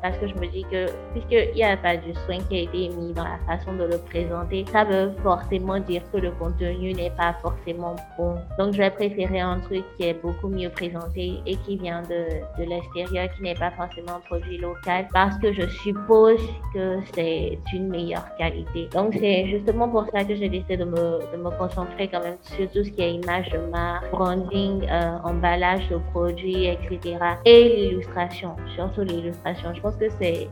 [0.00, 2.88] parce que je me dis que puisqu'il n'y a pas du soin qui a été
[2.90, 7.10] mis dans la façon de le présenter, ça veut forcément dire que le contenu n'est
[7.10, 8.36] pas forcément bon.
[8.58, 12.62] Donc je vais préférer un truc qui est beaucoup mieux présenté et qui vient de,
[12.62, 16.40] de l'extérieur, qui n'est pas forcément un produit local parce que je suppose
[16.74, 18.88] que c'est une meilleure qualité.
[18.92, 22.36] Donc c'est justement pour ça que j'ai décidé de me, de me concentrer quand même
[22.42, 27.18] sur tout ce qui est image de marque, branding, euh, emballage de produits, etc.
[27.44, 29.72] Et l'illustration, surtout l'illustration.
[29.82, 30.48] Pense que c'est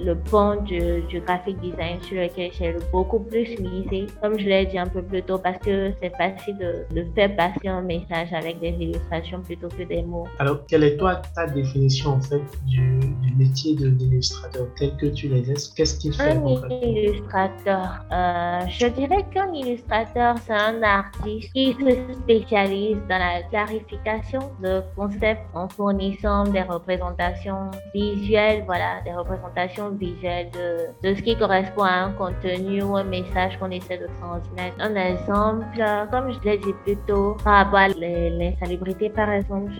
[0.00, 4.66] le point du, du graphic design sur lequel j'ai beaucoup plus misé, comme je l'ai
[4.66, 8.60] dit un peu plus tôt, parce que c'est facile de, faire passer un message avec
[8.60, 10.26] des illustrations plutôt que des mots.
[10.38, 13.00] Alors, quelle est toi ta définition en fait du,
[13.36, 15.42] métier de l'illustrateur tel que tu les
[15.74, 22.14] Qu'est-ce qu'il fait Un illustrateur, euh, je dirais qu'un illustrateur, c'est un artiste qui se
[22.14, 29.90] spécialise dans la clarification de concepts en fournissant des représentations visuelles visuels, voilà, des représentations
[29.90, 34.08] visuelles de, de ce qui correspond à un contenu ou un message qu'on essaie de
[34.20, 34.76] transmettre.
[34.80, 35.66] Un exemple,
[36.10, 39.72] comme je l'ai dit plus tôt, par rapport à l'insalubrité, par exemple.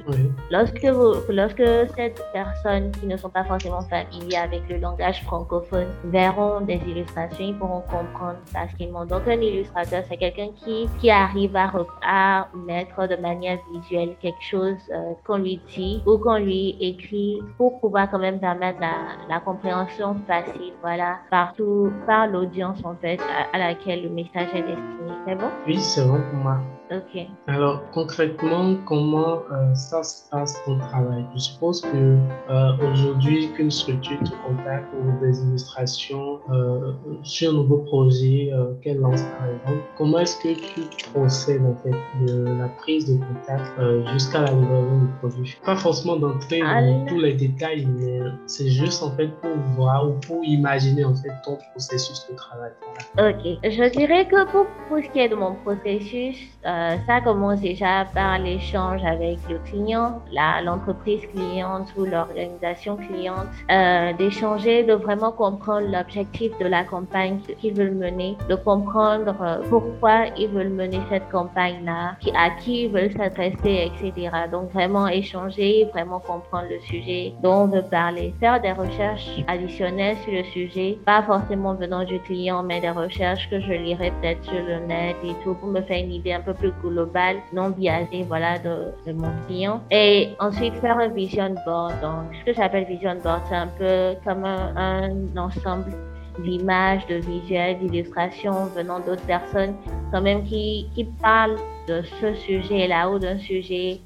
[0.50, 1.64] Lorsque, vous, lorsque
[1.96, 7.44] cette personnes qui ne sont pas forcément familiers avec le langage francophone verront des illustrations,
[7.44, 9.04] ils pourront comprendre facilement.
[9.04, 11.70] Donc, un illustrateur, c'est quelqu'un qui, qui arrive à,
[12.02, 17.40] à mettre de manière visuelle quelque chose euh, qu'on lui dit ou qu'on lui écrit
[17.56, 18.94] pour pouvoir quand même permettre la,
[19.28, 23.20] la compréhension facile, voilà, partout, par l'audience, en fait,
[23.52, 25.12] à, laquelle le message est destiné.
[25.26, 25.50] C'est bon?
[25.66, 26.58] Oui, c'est bon pour moi.
[26.90, 27.26] Ok.
[27.46, 31.24] Alors, concrètement, comment euh, ça se passe ton travail?
[31.34, 32.18] Je suppose que
[32.50, 38.50] euh, aujourd'hui, qu'une structure te contacte pour des illustrations euh, sur un nouveau projet
[38.82, 39.88] qu'elle lance par exemple.
[39.96, 41.94] Comment est-ce que tu procèdes en fait
[42.26, 45.56] de la prise de contact jusqu'à la livraison du produit?
[45.64, 50.12] Pas forcément d'entrer dans tous les détails, mais c'est juste en fait pour voir ou
[50.26, 52.72] pour imaginer en fait ton processus de travail.
[53.18, 53.58] Ok.
[53.64, 58.06] Je dirais que pour, pour ce qui est de mon processus, euh, ça commence déjà
[58.14, 60.20] par l'échange avec le client,
[60.64, 67.74] l'entreprise cliente ou l'organisation cliente, euh, d'échanger, de vraiment comprendre l'objectif de la campagne qu'ils
[67.74, 73.12] veulent mener, de comprendre euh, pourquoi ils veulent mener cette campagne-là, à qui ils veulent
[73.12, 74.30] s'adresser, etc.
[74.50, 80.16] Donc vraiment échanger, vraiment comprendre le sujet dont on veut parler, faire des recherches additionnelles
[80.24, 84.44] sur le sujet, pas forcément venant du client, mais des recherches que je lirai peut-être
[84.44, 87.70] sur le net et tout pour me faire une idée un peu plus global, non
[87.70, 89.82] biaisé, voilà, de, mon client.
[89.90, 92.00] Et ensuite, faire un vision board.
[92.00, 95.92] Donc, ce que j'appelle vision board, c'est un peu comme un, un ensemble
[96.38, 99.74] d'images, de visuels, d'illustrations venant d'autres personnes,
[100.10, 104.00] quand même qui, qui parlent de ce sujet-là ou d'un sujet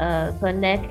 [0.00, 0.84] euh, connect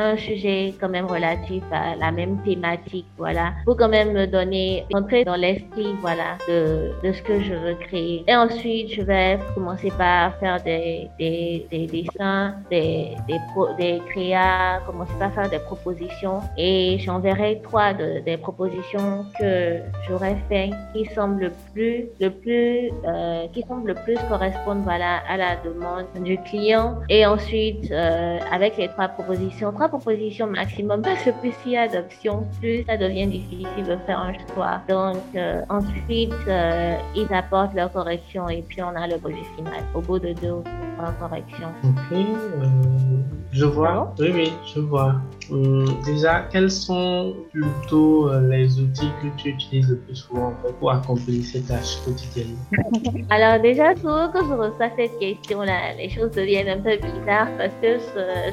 [0.00, 4.84] un sujet quand même relatif à la même thématique, voilà, pour quand même me donner,
[4.94, 8.24] entrer dans l'esprit, voilà, de, de ce que je veux créer.
[8.26, 13.38] Et ensuite, je vais commencer par faire des, des, des dessins, des, des,
[13.78, 20.36] des créas, commencer par faire des propositions et j'enverrai trois de, des propositions que j'aurais
[20.48, 25.36] fait qui semblent le plus, le plus, euh, qui semblent le plus correspondre, voilà, à
[25.36, 26.96] la demande du client.
[27.08, 31.88] Et ensuite, euh, avec les trois propositions, propositions maximum parce que plus il y a
[31.88, 34.80] d'options, plus ça devient difficile de faire un choix.
[34.88, 39.82] Donc euh, ensuite, euh, ils apportent leurs corrections et puis on a le produit final
[39.94, 40.64] au bout de deux ou
[40.96, 41.72] trois corrections.
[41.84, 42.64] Ok, euh,
[43.52, 44.14] je vois.
[44.18, 45.16] Oui, oui, je vois.
[45.50, 51.42] Hum, déjà, quels sont plutôt les outils que tu utilises le plus souvent pour accomplir
[51.44, 52.56] ces tâches quotidiennes
[53.30, 57.74] Alors déjà, souvent quand je reçois cette question-là, les choses deviennent un peu bizarres parce
[57.82, 57.98] que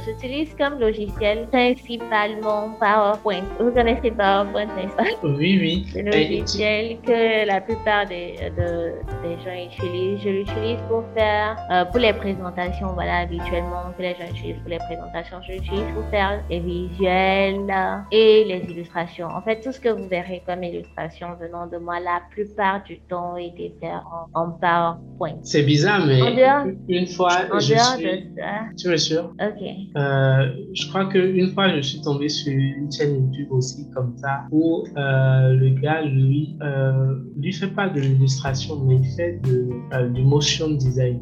[0.06, 3.44] j'utilise comme logiciel principalement PowerPoint.
[3.60, 5.04] Vous connaissez PowerPoint, n'est-ce pas?
[5.24, 5.86] Oui, oui.
[5.92, 10.20] C'est le logiciel que la plupart des, de, des gens utilisent.
[10.24, 14.70] Je l'utilise pour faire, euh, pour les présentations, voilà, habituellement, que les gens utilisent pour
[14.70, 15.38] les présentations.
[15.48, 17.74] Je l'utilise pour faire les visuels
[18.12, 19.28] et les illustrations.
[19.28, 23.00] En fait, tout ce que vous verrez comme illustration venant de moi, la plupart du
[23.10, 25.40] temps, été fait en, en PowerPoint.
[25.44, 26.20] C'est bizarre, mais
[26.88, 28.06] une fois, en je dehors suis...
[28.06, 28.52] de ça.
[28.78, 29.34] Tu es sûr?
[29.42, 29.64] Ok.
[29.96, 34.14] Euh, je crois que une fois, je suis tombé sur une chaîne YouTube aussi comme
[34.18, 39.40] ça, où euh, le gars, lui, euh, lui fait pas de l'illustration, mais il fait
[39.44, 41.20] de, du motion design.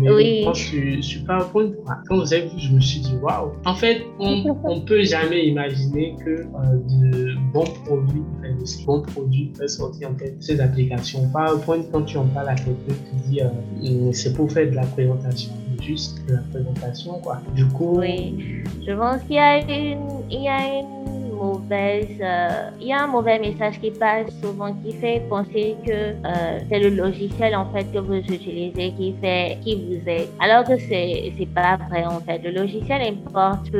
[0.00, 0.46] Mais oui.
[0.54, 1.70] je suis, je suis pas point,
[2.08, 3.52] quand vous avez vu, je me suis dit, waouh!
[3.64, 6.44] En fait, on, on peut jamais imaginer que euh,
[6.88, 11.28] de bons produits, enfin, de bons produits peuvent sortir en fait ces applications.
[11.30, 14.86] PowerPoint, quand tu en parles à quelqu'un, tu dis, euh, c'est pour faire de la
[14.86, 17.40] présentation juste de la présentation, quoi.
[17.54, 17.98] Du coup...
[17.98, 20.97] Oui, je pense qu'il y a une, il y a une
[21.40, 26.58] euh, il y a un mauvais message qui passe souvent qui fait penser que euh,
[26.68, 30.28] c'est le logiciel en fait que vous utilisez qui fait, qui vous aide.
[30.40, 32.38] Alors que c'est, c'est pas vrai en fait.
[32.38, 33.70] Le logiciel importe.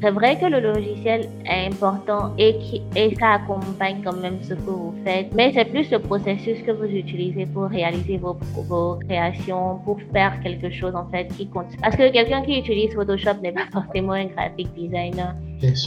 [0.00, 4.54] C'est vrai que le logiciel est important et qui, et ça accompagne quand même ce
[4.54, 5.32] que vous faites.
[5.34, 8.36] Mais c'est plus le processus que vous utilisez pour réaliser vos,
[8.68, 11.66] vos créations, pour faire quelque chose en fait qui compte.
[11.80, 15.34] Parce que quelqu'un qui utilise Photoshop n'est pas forcément un graphic designer.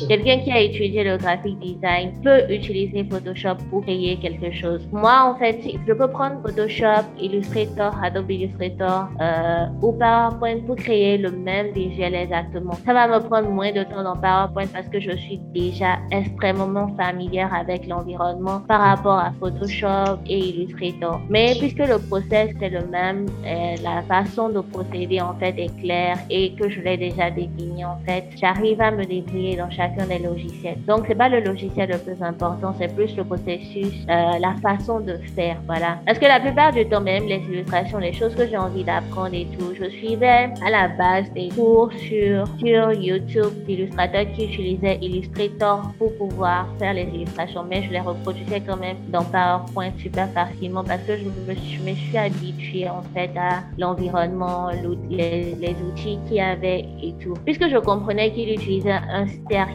[0.08, 4.88] Quelqu'un qui a étudié le graphic design peut utiliser Photoshop pour créer quelque chose.
[4.92, 11.18] Moi, en fait, je peux prendre Photoshop, Illustrator, Adobe Illustrator euh, ou PowerPoint pour créer
[11.18, 12.74] le même visuel exactement.
[12.86, 16.88] Ça va me prendre moins de temps dans PowerPoint parce que je suis déjà extrêmement
[16.96, 21.22] familière avec l'environnement par rapport à Photoshop et Illustrator.
[21.30, 25.76] Mais puisque le process est le même, euh, la façon de procéder en fait est
[25.82, 30.06] claire et que je l'ai déjà défini en fait, j'arrive à me débrouiller dans chacun
[30.06, 30.78] des logiciels.
[30.88, 35.00] Donc c'est pas le logiciel le plus important, c'est plus le processus, euh, la façon
[35.00, 36.00] de faire, voilà.
[36.06, 39.34] Parce que la plupart du temps, même les illustrations, les choses que j'ai envie d'apprendre
[39.34, 44.98] et tout, je suivais à la base des cours sur, sur YouTube d'illustrateurs qui utilisaient
[45.02, 50.30] Illustrator pour pouvoir faire les illustrations, mais je les reproduisais quand même dans PowerPoint super
[50.32, 54.70] facilement parce que je me, suis habituée en fait à l'environnement,
[55.10, 57.34] les, les outils qu'il y avait et tout.
[57.46, 59.26] Puisque je comprenais qu'il utilisait un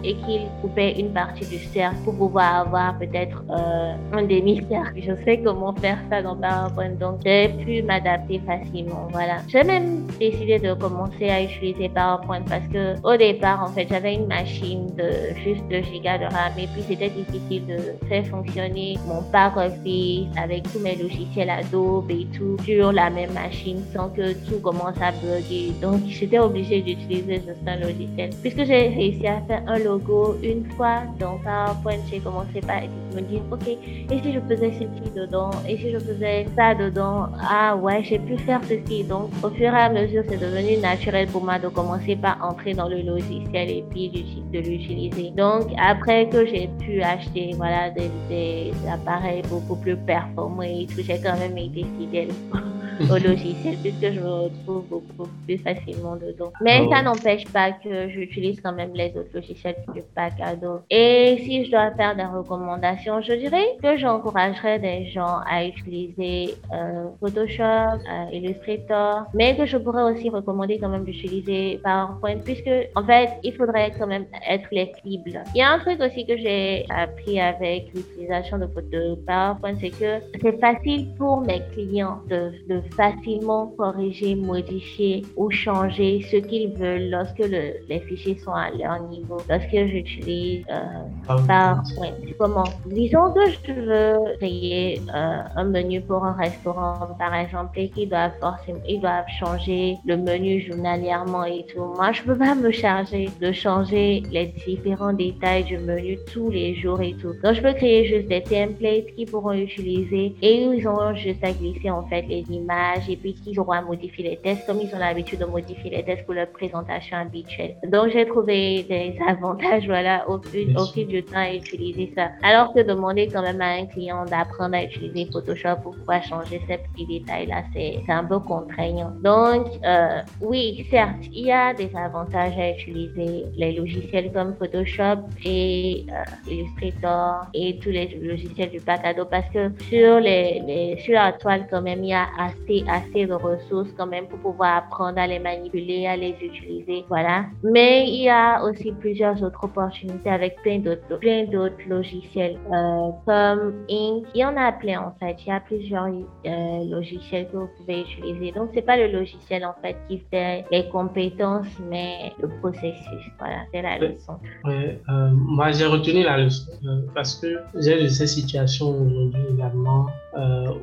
[0.05, 5.01] et qu'il coupait une partie du cercle pour pouvoir avoir peut-être euh, un demi-cercle.
[5.01, 9.09] Je sais comment faire ça dans PowerPoint, donc j'ai pu m'adapter facilement.
[9.11, 9.39] Voilà.
[9.49, 14.15] J'ai même décidé de commencer à utiliser PowerPoint parce que au départ, en fait, j'avais
[14.15, 18.97] une machine de juste 2 gigas de RAM et puis c'était difficile de faire fonctionner
[19.07, 24.09] mon pack Office avec tous mes logiciels Adobe et tout sur la même machine sans
[24.11, 25.73] que tout commence à bugger.
[25.81, 28.31] Donc, j'étais obligée d'utiliser juste un logiciel.
[28.41, 32.83] Puisque j'ai réussi à faire un logo une fois dans PowerPoint, j'ai commencé par
[33.15, 37.29] me dire, OK, et si je faisais ceci dedans, et si je faisais ça dedans,
[37.41, 39.05] ah ouais, j'ai pu faire ceci.
[39.05, 42.75] Donc, au fur et à mesure, c'est devenu naturel pour moi de commencer par entrer
[42.75, 44.09] dans le logiciel et puis
[44.53, 45.31] de l'utiliser.
[45.31, 51.03] Donc, après que j'ai pu acheter, voilà, des, des appareils beaucoup plus performants et tout,
[51.03, 52.29] j'ai quand même été fidèle
[53.11, 56.53] au logiciel puisque je me retrouve beaucoup plus facilement dedans.
[56.61, 60.83] Mais ça n'empêche pas que j'utilise quand même les autres logiciels du pack Adobe.
[60.91, 66.55] Et si je dois faire des recommandations, je dirais que j'encouragerais des gens à utiliser
[66.73, 72.71] euh, Photoshop, euh, Illustrator, mais que je pourrais aussi recommander quand même d'utiliser PowerPoint puisque
[72.95, 75.43] en fait, il faudrait quand même être flexible.
[75.55, 79.91] Il y a un truc aussi que j'ai appris avec l'utilisation de, de PowerPoint, c'est
[79.91, 86.73] que c'est facile pour mes clients de, de facilement corriger, modifier ou changer ce qu'ils
[86.75, 89.39] veulent lorsque les fichiers sont à leur niveau.
[89.49, 90.83] Lorsque j'utilise euh,
[91.27, 92.65] PowerPoint, comment?
[92.87, 98.09] Disons que je veux créer euh, un menu pour un restaurant, par exemple, et qu'ils
[98.09, 101.85] doivent forcément, ils doivent changer le menu journalièrement et tout.
[101.97, 106.75] Moi, je peux pas me charger de changer les différents détails du menu tous les
[106.75, 107.33] jours et tout.
[107.43, 111.53] Donc, je peux créer juste des templates qu'ils pourront utiliser et ils auront juste à
[111.53, 112.72] glisser en fait les images
[113.09, 116.05] et puis qu'ils auront à modifier les tests comme ils ont l'habitude de modifier les
[116.05, 117.77] tests pour leur présentation habituelle.
[117.89, 122.31] Donc j'ai trouvé des avantages voilà au, au fil du temps à utiliser ça.
[122.43, 126.61] Alors que demander quand même à un client d'apprendre à utiliser Photoshop pour pouvoir changer
[126.69, 129.13] ces petits détails là, c'est un peu contraignant.
[129.23, 135.29] Donc euh, oui, certes, il y a des avantages à utiliser les logiciels comme Photoshop
[135.45, 140.99] et euh, Illustrator et tous les logiciels du pack Adobe parce que sur les, les
[141.01, 144.39] sur la toile quand même il y a assez assez, de ressources quand même pour
[144.39, 147.47] pouvoir apprendre à les manipuler, à les utiliser, voilà.
[147.63, 153.11] Mais il y a aussi plusieurs autres opportunités avec plein d'autres, plein d'autres logiciels euh,
[153.27, 154.25] comme Ink.
[154.35, 155.37] Il y en a plein en fait.
[155.45, 158.53] Il y a plusieurs euh, logiciels que vous pouvez utiliser.
[158.53, 163.25] Donc c'est pas le logiciel en fait qui fait les compétences, mais le processus.
[163.39, 164.35] Voilà, c'est la leçon.
[164.65, 166.73] Ouais, euh, moi j'ai retenu la leçon
[167.15, 170.07] parce que j'ai de ces situations aujourd'hui également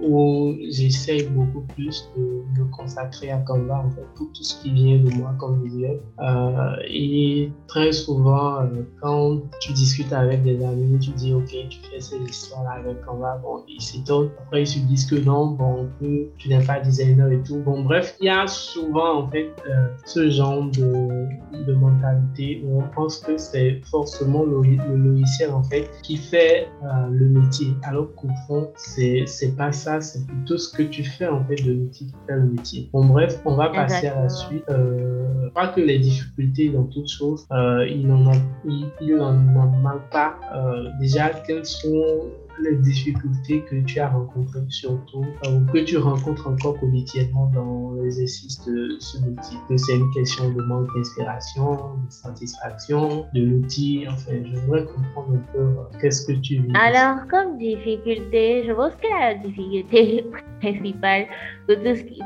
[0.03, 4.72] où j'essaye beaucoup plus de me consacrer à Canva en fait, pour tout ce qui
[4.72, 5.99] vient de moi comme visuel.
[6.20, 11.80] Euh, et très souvent, euh, quand tu discutes avec des amis, tu dis ok, tu
[11.89, 14.30] fais cette histoire-là avec Canva, bon, ils s'étonnent.
[14.43, 15.89] Après, ils se disent que non, bon,
[16.38, 17.57] tu n'es pas designer et tout.
[17.59, 21.28] Bon, bref, il y a souvent en fait euh, ce genre de,
[21.65, 24.61] de, mentalité où on pense que c'est forcément le,
[24.95, 26.67] logiciel en fait qui fait
[27.09, 31.43] le métier, alors qu'au fond, c'est pas ça, c'est plutôt ce que tu fais en
[31.45, 32.89] fait de l'outil qui fait le métier.
[32.93, 34.64] Bon, bref, on va passer à la suite.
[34.70, 40.36] Euh, pas que les difficultés dans toutes choses, euh, il n'en manque pas.
[40.53, 42.30] Euh, déjà, quelles sont
[42.62, 47.93] les difficultés que tu as rencontrées surtout euh, ou que tu rencontres encore quotidiennement dans
[48.01, 49.57] l'exercice de ce métier?
[49.68, 54.05] Que c'est une question de manque d'inspiration, de satisfaction, de l'outil.
[54.10, 56.74] Enfin, je voudrais comprendre un peu qu'est-ce que tu vis?
[56.76, 60.26] Alors, comme difficulté, je pense que la difficulté
[60.60, 61.28] principal
[61.68, 61.76] de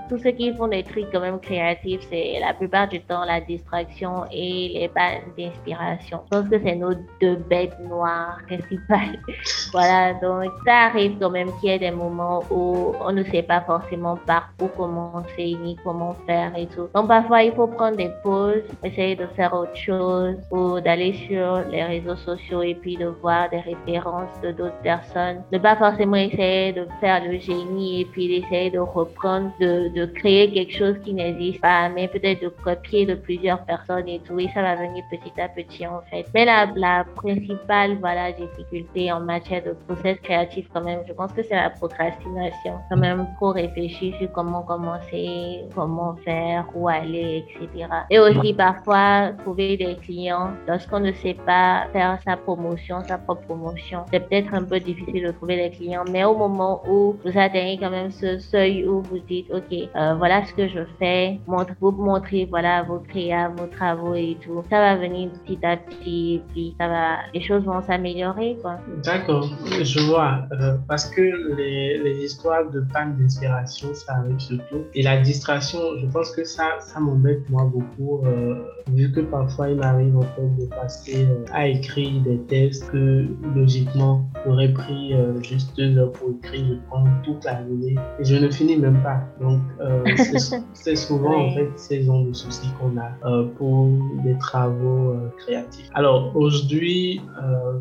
[0.09, 3.41] tous ceux qui font des trucs quand même créatifs, c'est la plupart du temps la
[3.41, 6.21] distraction et les pannes d'inspiration.
[6.25, 9.19] Je pense que c'est nos deux bêtes noires principales.
[9.71, 13.43] voilà, donc ça arrive quand même qu'il y ait des moments où on ne sait
[13.43, 16.87] pas forcément par où commencer ni comment faire et tout.
[16.95, 21.59] Donc parfois il faut prendre des pauses, essayer de faire autre chose ou d'aller sur
[21.69, 25.41] les réseaux sociaux et puis de voir des références de d'autres personnes.
[25.51, 30.05] Ne pas forcément essayer de faire le génie et puis d'essayer de reprendre, de, de
[30.05, 34.39] créer quelque chose qui n'existe pas, mais peut-être de copier de plusieurs personnes et tout.
[34.39, 36.25] Et ça va venir petit à petit en fait.
[36.33, 41.31] Mais la, la principale voilà, difficulté en matière de process créatif quand même, je pense
[41.33, 42.73] que c'est la procrastination.
[42.89, 47.87] Quand même trop réfléchir sur comment commencer, comment faire, où aller, etc.
[48.09, 53.43] Et aussi parfois trouver des clients lorsqu'on ne sait pas faire sa promotion, sa propre
[53.43, 54.05] promotion.
[54.11, 57.77] C'est peut-être un peu difficile de trouver des clients, mais au moment où vous atteignez
[57.77, 61.73] quand même ce seuil où vous dites, OK, euh, voilà ce que je fais, montre,
[61.79, 64.63] vous montrez, voilà, vos créas, vos travaux et tout.
[64.69, 68.57] Ça va venir petit à petit, et puis ça va, les choses vont s'améliorer.
[69.03, 70.45] D'accord, je vois.
[70.53, 71.21] Euh, parce que
[71.57, 74.83] les, les, histoires de panne d'inspiration, ça arrive surtout.
[74.93, 79.69] Et la distraction, je pense que ça, ça m'embête moi beaucoup, euh, vu que parfois
[79.69, 85.75] il m'arrive en fait de passer à écrire des textes que logiquement j'aurais pris juste
[85.77, 89.21] deux heures pour écrire, je prends toute la journée et je ne finis même pas.
[89.39, 90.03] Donc, euh,
[90.73, 93.89] c'est souvent en fait ces genre de soucis qu'on a euh, pour
[94.23, 95.89] des travaux euh, créatifs.
[95.93, 97.21] Alors, aujourd'hui,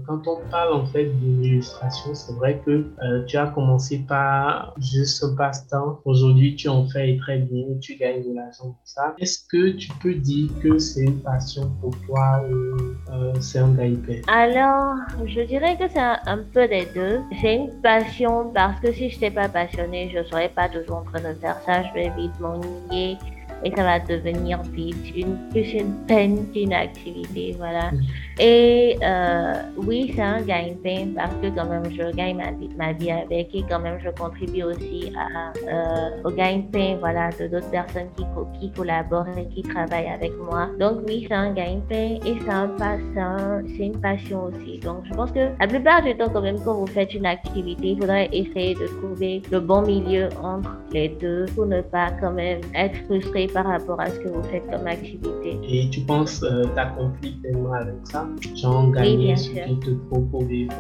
[0.07, 2.87] quand on parle en fait d'illustration, c'est vrai que
[3.27, 6.01] tu as commencé par juste un passe-temps.
[6.05, 9.15] Aujourd'hui, tu en fais très bien, tu gagnes de l'argent pour ça.
[9.19, 14.21] Est-ce que tu peux dire que c'est une passion pour toi ou c'est un gagne-pain
[14.27, 14.97] Alors,
[15.27, 17.21] je dirais que c'est un, peu des deux.
[17.41, 20.99] C'est une passion parce que si je n'étais pas passionnée, je ne serais pas toujours
[20.99, 21.83] en train de faire ça.
[21.83, 23.17] Je vais vite m'ennuyer
[23.65, 27.91] et ça va devenir vite une, plus une peine qu'une activité, voilà.
[27.93, 28.01] Mm.
[28.41, 32.93] Et euh, oui, c'est un gagne-pain parce que quand même je gagne ma vie, ma
[32.93, 37.71] vie avec et quand même je contribue aussi à, euh, au gagne-pain, voilà, de d'autres
[37.71, 38.25] personnes qui,
[38.59, 40.69] qui collaborent et qui travaillent avec moi.
[40.81, 44.79] Donc oui, c'est un gagne-pain et c'est un, c'est une passion aussi.
[44.79, 47.89] Donc je pense que la plupart du temps quand même quand vous faites une activité,
[47.89, 52.33] il faudrait essayer de trouver le bon milieu entre les deux pour ne pas quand
[52.33, 55.59] même être frustré par rapport à ce que vous faites comme activité.
[55.69, 58.27] Et tu penses euh, t'accomplir tellement avec ça?
[58.55, 60.73] Genre gagner ce qu'il te faut pour vie de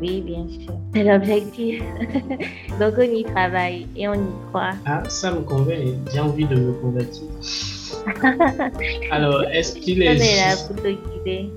[0.00, 0.74] Oui, bien sûr.
[0.94, 1.82] C'est l'objectif.
[2.80, 4.74] Donc on y travaille et on y croit.
[4.86, 5.78] Ah, ça me convient.
[6.12, 7.24] J'ai envie de me convertir.
[9.10, 10.18] Alors, est-ce qu'il est.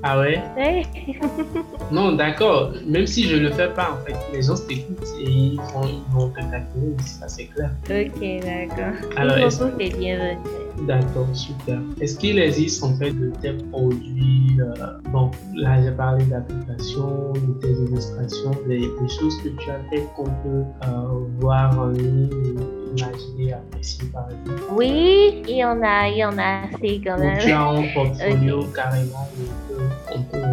[0.04, 0.42] Ah ouais?
[1.92, 2.74] Non, d'accord.
[2.86, 6.14] Même si je le fais pas, en fait, les gens t'écoutent et ils vont, ils
[6.14, 7.72] vont te taquiner, ça c'est clair.
[7.90, 8.94] Ok, d'accord.
[9.16, 9.98] Alors, est-ce que.
[9.98, 10.38] bienvenue.
[10.88, 11.80] D'accord, super.
[12.00, 14.74] Est-ce qu'il existe en fait de tes produits euh,
[15.12, 18.82] Bon, là j'ai parlé d'applications, de tes illustrations, des,
[19.20, 22.60] choses que tu as fait qu'on peut euh, voir en ligne,
[22.96, 27.18] imaginer, apprécier par exemple Oui, il y en a, il y en a assez quand
[27.18, 27.38] même.
[27.40, 29.30] tu as un portfolio carrément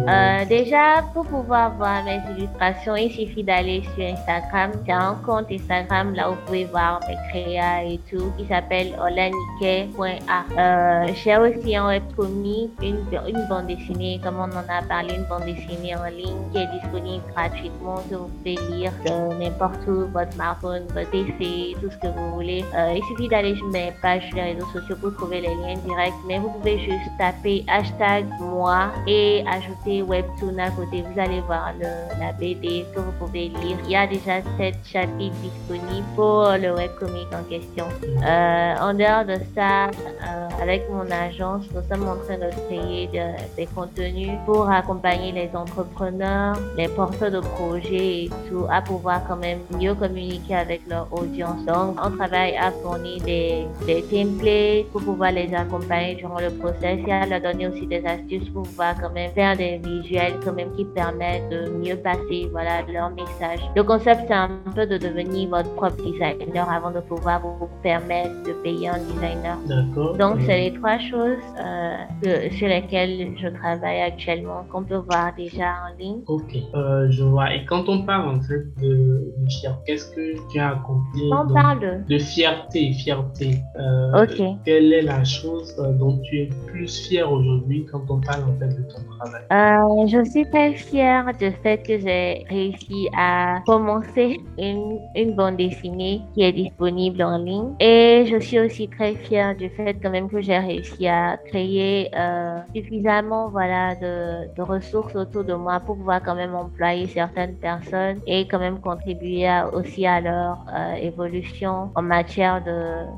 [0.07, 4.71] euh, déjà, pour pouvoir voir mes illustrations, il suffit d'aller sur Instagram.
[4.85, 8.95] J'ai un compte Instagram là où vous pouvez voir mes créas et tout qui s'appelle
[9.01, 10.45] olanike.a.
[10.57, 15.25] Euh, J'ai aussi un webcomic, une, une bande dessinée, comme on en a parlé, une
[15.25, 20.07] bande dessinée en ligne qui est disponible gratuitement que vous pouvez lire de n'importe où,
[20.13, 22.63] votre smartphone, votre PC, tout ce que vous voulez.
[22.75, 26.13] Euh, il suffit d'aller sur mes pages les réseaux sociaux pour trouver les liens directs,
[26.25, 31.03] mais vous pouvez juste taper hashtag moi et ajouter Webtoon à côté.
[31.03, 31.87] Vous allez voir le,
[32.19, 33.77] la BD que vous pouvez lire.
[33.85, 37.85] Il y a déjà 7 chapitres disponibles pour le webcomic en question.
[38.23, 43.09] Euh, en dehors de ça, euh, avec mon agence, nous sommes en train de créer
[43.55, 49.37] des contenus pour accompagner les entrepreneurs, les porteurs de projets et tout, à pouvoir quand
[49.37, 51.63] même mieux communiquer avec leur audience.
[51.65, 56.99] Donc, on travaille à fournir des, des templates pour pouvoir les accompagner durant le process
[57.05, 60.53] et à leur donner aussi des astuces pour pouvoir quand même faire des visuels quand
[60.53, 63.59] même qui permettent de mieux passer voilà, leur message.
[63.75, 68.43] Le concept, c'est un peu de devenir votre propre designer avant de pouvoir vous permettre
[68.43, 69.57] de payer un designer.
[69.67, 70.17] D'accord.
[70.17, 75.73] Donc, c'est les trois choses euh, sur lesquelles je travaille actuellement qu'on peut voir déjà
[75.85, 76.21] en ligne.
[76.27, 77.53] Ok, euh, je vois.
[77.53, 82.03] Et quand on parle en fait de, fierté, qu'est-ce que tu as accompli On parle
[82.07, 82.17] de...
[82.17, 83.57] fierté, fierté.
[83.79, 84.59] Euh, ok.
[84.65, 88.69] Quelle est la chose dont tu es plus fier aujourd'hui quand on parle en fait
[88.69, 89.16] de ton travail?
[89.51, 95.33] Euh, Euh, je suis très fière du fait que j'ai réussi à commencer une, une
[95.35, 97.73] bande dessinée qui est disponible en ligne.
[97.79, 102.09] Et je suis aussi très fière du fait quand même que j'ai réussi à créer
[102.15, 107.55] euh, suffisamment voilà, de, de, ressources autour de moi pour pouvoir quand même employer certaines
[107.55, 112.61] personnes et quand même contribuer aussi à leur euh, évolution en matière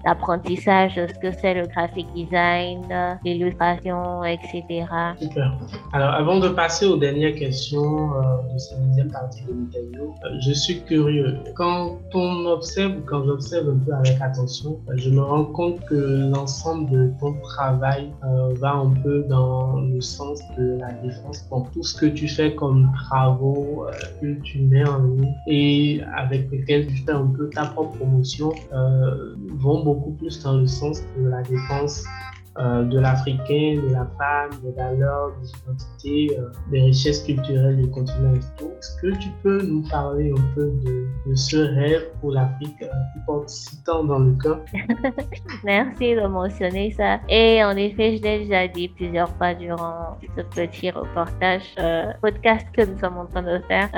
[0.06, 2.82] d'apprentissage de, de, ce que c'est le graphic design,
[3.24, 4.86] l'illustration, etc.
[5.20, 5.52] Super.
[5.92, 10.38] Alors, avant de passer aux dernières questions euh, de cette deuxième partie de l'interview, euh,
[10.40, 11.38] je suis curieux.
[11.56, 16.30] Quand on observe, quand j'observe un peu avec attention, euh, je me rends compte que
[16.30, 21.50] l'ensemble de ton travail va un peu dans le sens de la défense.
[21.50, 23.88] Donc, tout ce que tu fais comme travaux
[24.22, 28.52] que tu mets en ligne et avec lesquels tu fais un peu ta propre promotion
[29.58, 32.04] vont beaucoup plus dans le sens de la défense
[32.58, 37.90] euh, de l'Africain, de la femme, des valeurs, des identités, euh, des richesses culturelles du
[37.90, 38.40] continent et.
[38.80, 43.20] Est-ce que tu peux nous parler un peu de, ce rêve pour l'Afrique euh, qui
[43.26, 44.62] porte si tant dans le cœur?
[45.64, 47.20] Merci de mentionner ça.
[47.30, 51.76] Et en effet, je l'ai déjà dit plusieurs fois durant ce petit reportage,
[52.22, 53.90] podcast que nous sommes en train de faire.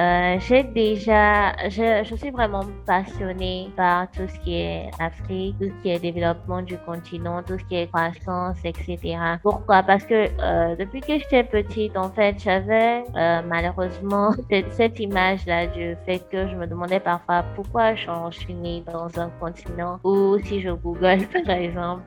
[0.42, 5.84] j'ai déjà, je, je, suis vraiment passionnée par tout ce qui est Afrique, tout ce
[5.84, 9.18] qui est développement du continent, tout ce qui est croissance etc.
[9.42, 9.84] Pourquoi?
[9.84, 15.96] Parce que euh, depuis que j'étais petite, en fait, j'avais euh, malheureusement cette, image-là du
[16.06, 20.62] fait que je me demandais parfois pourquoi je suis née dans un continent ou si
[20.62, 22.04] je google par exemple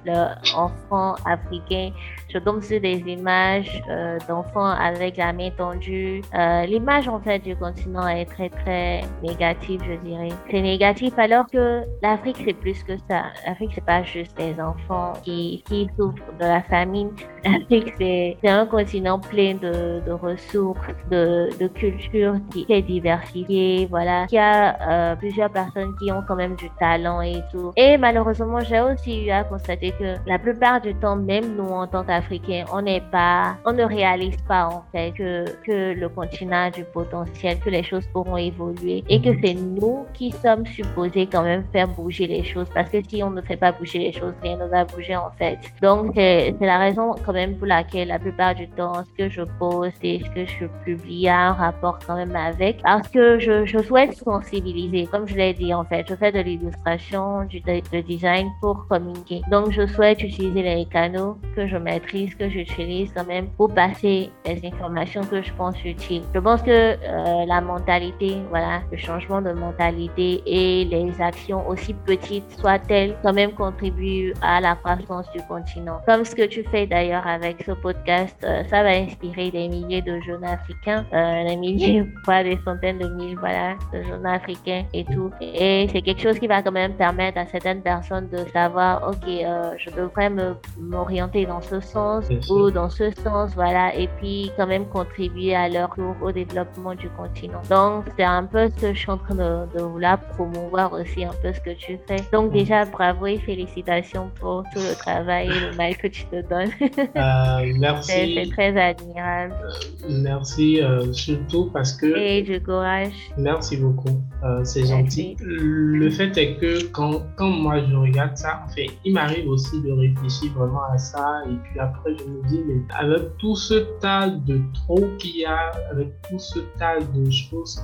[0.55, 1.91] enfants africains,
[2.29, 6.23] je tombe sur des images euh, d'enfants avec la main tendue.
[6.67, 10.29] L'image en fait du continent est très très négative, je dirais.
[10.51, 13.25] C'est négatif alors que l'Afrique c'est plus que ça.
[13.47, 17.11] L'Afrique c'est pas juste des enfants qui, qui souffrent de la famine.
[17.45, 20.79] L'Afrique, c'est un continent plein de, de ressources,
[21.11, 26.37] de, de culture qui est diversifiée, voilà, qui a euh, plusieurs personnes qui ont quand
[26.37, 27.73] même du talent et tout.
[27.77, 31.87] Et malheureusement, j'ai aussi eu à constater que la plupart du temps, même nous en
[31.87, 36.65] tant qu'Africains, on n'est pas, on ne réalise pas en fait que, que le continent
[36.65, 41.27] a du potentiel, que les choses pourront évoluer et que c'est nous qui sommes supposés
[41.27, 44.13] quand même faire bouger les choses parce que si on ne fait pas bouger les
[44.13, 45.59] choses, rien ne va bouger en fait.
[45.83, 49.43] Donc, c'est la raison quand même pour laquelle la plupart du temps, ce que je
[49.59, 53.65] poste et ce que je publie a un rapport quand même avec, parce que je,
[53.65, 58.01] je souhaite sensibiliser, comme je l'ai dit en fait, je fais de l'illustration, du de,
[58.01, 59.43] design pour communiquer.
[59.51, 64.31] Donc je souhaite utiliser les canaux que je maîtrise, que j'utilise quand même pour passer
[64.47, 66.23] les informations que je pense utiles.
[66.35, 71.95] Je pense que euh, la mentalité, voilà, le changement de mentalité et les actions aussi
[71.95, 76.87] petites soient-elles quand même contribuent à la croissance du continent comme ce que tu fais
[76.87, 81.57] d'ailleurs avec ce podcast, euh, ça va inspirer des milliers de jeunes africains, euh, des
[81.57, 85.31] milliers, pas des centaines de mille, voilà, de jeunes africains et tout.
[85.41, 89.29] Et c'est quelque chose qui va quand même permettre à certaines personnes de savoir, ok,
[89.29, 90.31] euh, je devrais
[90.79, 95.69] m'orienter dans ce sens ou dans ce sens, voilà, et puis quand même contribuer à
[95.69, 97.63] leur tour au développement du continent.
[97.71, 101.25] Donc, c'est un peu ce que je suis en train de, de vouloir promouvoir aussi
[101.25, 102.17] un peu ce que tu fais.
[102.33, 106.41] Donc, déjà, bravo et félicitations pour tout le travail et le mal que tu te
[106.49, 106.71] donnes.
[107.17, 108.35] Euh, merci.
[108.35, 109.55] C'est très admirable.
[109.55, 112.07] Euh, merci euh, surtout parce que.
[112.17, 113.13] Et du courage.
[113.37, 114.21] Merci beaucoup.
[114.65, 115.37] c'est gentil.
[115.41, 119.81] Le fait est que quand, quand moi je regarde ça, en fait, il m'arrive aussi
[119.83, 121.43] de réfléchir vraiment à ça.
[121.49, 125.45] Et puis après, je me dis, mais avec tout ce tas de trop qu'il y
[125.45, 127.83] a, avec tout ce tas de choses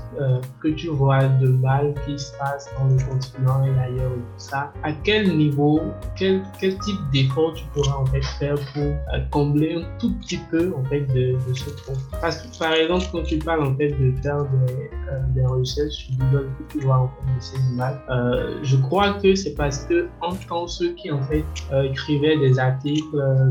[0.61, 4.39] que tu vois de mal qui se passe dans le continent et ailleurs et tout
[4.39, 5.81] ça, à quel niveau,
[6.17, 10.38] quel, quel type d'effort tu pourras en fait faire pour euh, combler un tout petit
[10.51, 11.92] peu en fait de, ce trou.
[12.20, 14.72] Parce que par exemple quand tu parles en fait de faire des,
[15.11, 19.14] euh, des recherches sur Google pour pouvoir en fait de ces images, euh, je crois
[19.14, 21.44] que c'est parce que en tant ceux qui en fait
[21.84, 23.01] écrivaient des articles,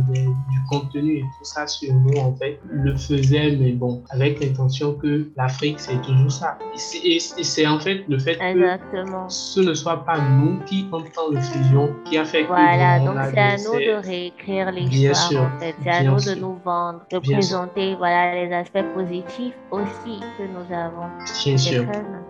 [0.09, 4.93] du contenu et tout ça sur nous en fait le faisaient mais bon avec l'intention
[4.93, 6.57] que l'Afrique c'est toujours ça.
[7.03, 9.27] Et c'est en fait le fait Exactement.
[9.27, 12.99] que ce ne soit pas nous qui en tant le faisions qui a fait voilà,
[12.99, 14.01] que donc c'est à nous de
[14.45, 15.75] réécrire l'histoire en fait.
[15.83, 20.75] C'est à nous de nous vendre, de présenter voilà, les aspects positifs aussi que nous
[20.75, 21.07] avons.
[21.43, 21.85] Bien sûr.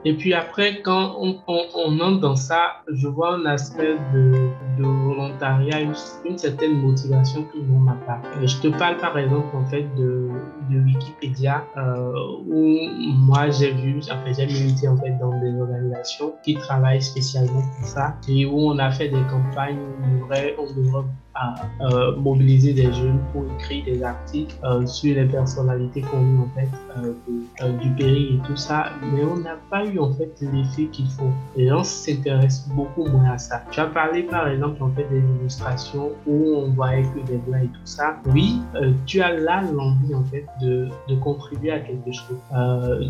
[0.06, 4.84] Et puis après, quand on, on, entre dans ça, je vois un aspect de, de
[4.84, 8.22] volontariat, une, certaine motivation l'on n'a pas.
[8.44, 10.30] Je te parle par exemple en fait de,
[10.70, 12.14] de Wikipédia euh,
[12.48, 12.78] où
[13.14, 18.16] moi j'ai vu, j'ai milité en fait dans des organisations qui travaillent spécialement pour ça
[18.28, 21.04] et où on a fait des campagnes où on devrait, on devrait
[21.36, 26.50] à euh, mobiliser des jeunes pour écrire des articles euh, sur les personnalités connues en
[26.56, 30.86] fait euh, du pays et tout ça, mais on n'a pas eu en fait l'effet
[30.86, 31.32] qu'il faut.
[31.56, 33.64] Les gens s'intéressent beaucoup moins à ça.
[33.72, 37.64] Tu as parlé par exemple en fait des illustrations où on voyait que des blancs
[37.64, 38.18] et tout ça.
[38.34, 38.62] Oui,
[39.06, 42.38] tu as là l'envie en fait de, de, contribuer à quelque chose.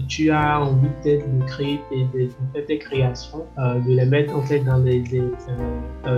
[0.08, 2.06] tu as envie peut-être de créer des,
[2.54, 5.24] des, des créations, de les mettre en fait dans des, des,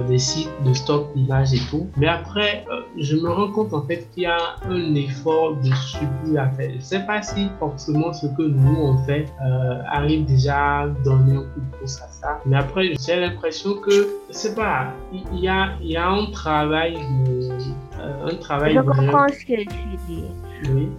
[0.08, 1.88] des sites de stock d'images et tout.
[1.98, 5.72] Mais après, euh, je me rends compte en fait qu'il y a un effort de
[5.74, 6.70] supplément à faire.
[6.72, 10.88] Je ne sais pas si forcément ce que nous on fait euh, arrive déjà à
[10.88, 12.40] donner un coup de pouce à ça.
[12.46, 16.98] Mais après, j'ai l'impression que, c'est pas, il y a, il y a un travail
[18.00, 18.74] euh, un travail.
[18.76, 20.24] Je comprends ce que tu dis.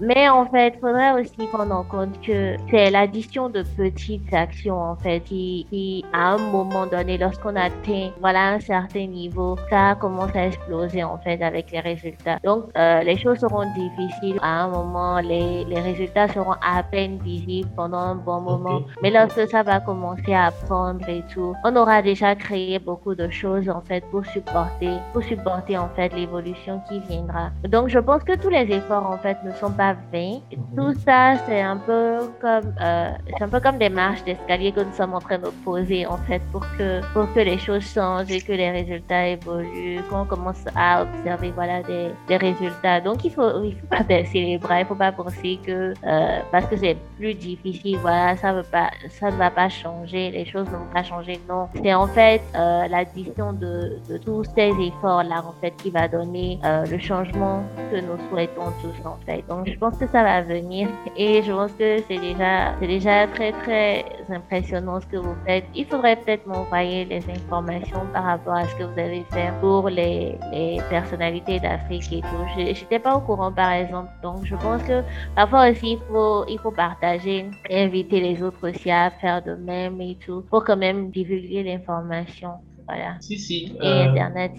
[0.00, 4.80] Mais en fait, il faudrait aussi prendre en compte que c'est l'addition de petites actions,
[4.80, 10.34] en fait, qui, à un moment donné, lorsqu'on atteint voilà, un certain niveau, ça commence
[10.34, 12.38] à exploser, en fait, avec les résultats.
[12.44, 17.18] Donc, euh, les choses seront difficiles à un moment, les, les résultats seront à peine
[17.18, 18.82] visibles pendant un bon moment.
[19.02, 23.28] Mais lorsque ça va commencer à prendre et tout, on aura déjà créé beaucoup de
[23.28, 27.50] choses, en fait, pour supporter, pour supporter, en fait, l'évolution qui viendra.
[27.68, 30.40] Donc, je pense que tous les efforts, en fait, ne sont pas vains.
[30.76, 34.80] Tout ça, c'est un peu comme, euh, c'est un peu comme des marches d'escalier que
[34.80, 38.30] nous sommes en train de poser, en fait, pour que, pour que les choses changent
[38.30, 43.00] et que les résultats évoluent, qu'on commence à observer, voilà, des, des résultats.
[43.00, 46.40] Donc, il faut, il faut pas baisser les bras, il faut pas penser que, euh,
[46.50, 50.44] parce que c'est plus difficile, voilà, ça veut pas, ça ne va pas changer, les
[50.44, 51.68] choses ne vont pas changer, non.
[51.82, 56.58] C'est en fait, euh, l'addition de, de tous ces efforts-là, en fait, qui va donner
[56.62, 59.41] le changement que nous souhaitons tous, en fait.
[59.48, 63.26] Donc, je pense que ça va venir et je pense que c'est déjà, c'est déjà
[63.28, 65.64] très, très impressionnant ce que vous faites.
[65.74, 69.88] Il faudrait peut-être m'envoyer les informations par rapport à ce que vous avez fait pour
[69.88, 72.46] les, les personnalités d'Afrique et tout.
[72.56, 74.10] Je n'étais pas au courant, par exemple.
[74.22, 75.02] Donc, je pense que
[75.34, 80.00] parfois aussi, il faut, il faut partager inviter les autres aussi à faire de même
[80.00, 82.60] et tout pour quand même divulguer l'information.
[82.92, 83.16] Voilà.
[83.20, 83.72] Si, si.
[83.80, 84.52] Et euh, Internet,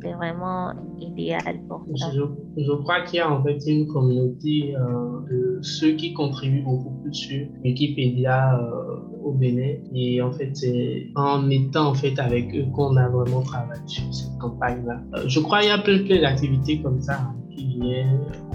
[0.00, 2.10] c'est vraiment idéal pour ça.
[2.14, 2.22] Je,
[2.56, 6.90] je crois qu'il y a en fait une communauté euh, de ceux qui contribuent beaucoup
[7.02, 9.78] plus sur Wikipédia euh, au Bénin.
[9.92, 14.14] Et en fait, c'est en étant en fait avec eux qu'on a vraiment travaillé sur
[14.14, 15.02] cette campagne-là.
[15.26, 17.32] je crois qu'il y a plein, plein d'activités comme ça.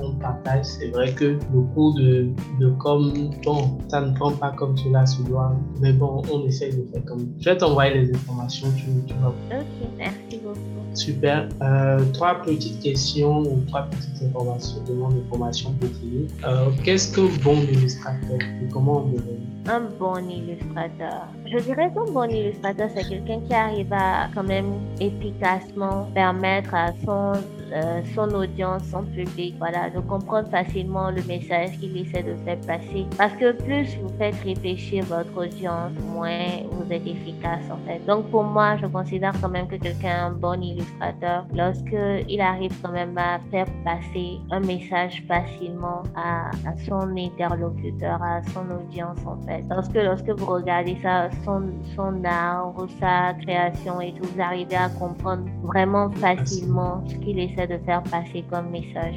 [0.02, 0.66] On partage.
[0.66, 2.30] C'est vrai que beaucoup de,
[2.60, 6.72] de com, bon, ça ne prend pas comme cela se doit, mais bon, on essaye
[6.76, 7.28] de faire comme.
[7.40, 9.30] Je vais t'envoyer les informations, tu, tu vas.
[9.30, 9.66] Ok,
[9.98, 10.60] merci beaucoup.
[10.94, 11.50] Super.
[11.62, 16.28] Euh, trois petites questions ou trois petites informations, demandes d'informations pour finir.
[16.46, 19.22] Euh, Qu'est-ce qu'un bon illustrateur et comment on devient
[19.68, 21.28] Un bon illustrateur.
[21.46, 26.92] Je dirais qu'un bon illustrateur, c'est quelqu'un qui arrive à quand même efficacement permettre à
[27.04, 27.34] son
[27.74, 32.60] euh, son audience, son public, voilà, de comprendre facilement le message qu'il essaie de faire
[32.62, 33.06] passer.
[33.18, 38.06] Parce que plus vous faites réfléchir votre audience, moins vous êtes efficace en fait.
[38.06, 41.98] Donc pour moi, je considère quand même que quelqu'un est un bon illustrateur lorsque
[42.30, 48.42] il arrive quand même à faire passer un message facilement à, à son interlocuteur, à
[48.54, 49.55] son audience en fait.
[49.70, 51.64] Parce que lorsque vous regardez ça, son,
[51.96, 57.40] son art ou sa création et tout, vous arrivez à comprendre vraiment facilement ce qu'il
[57.40, 59.16] essaie de faire passer comme message.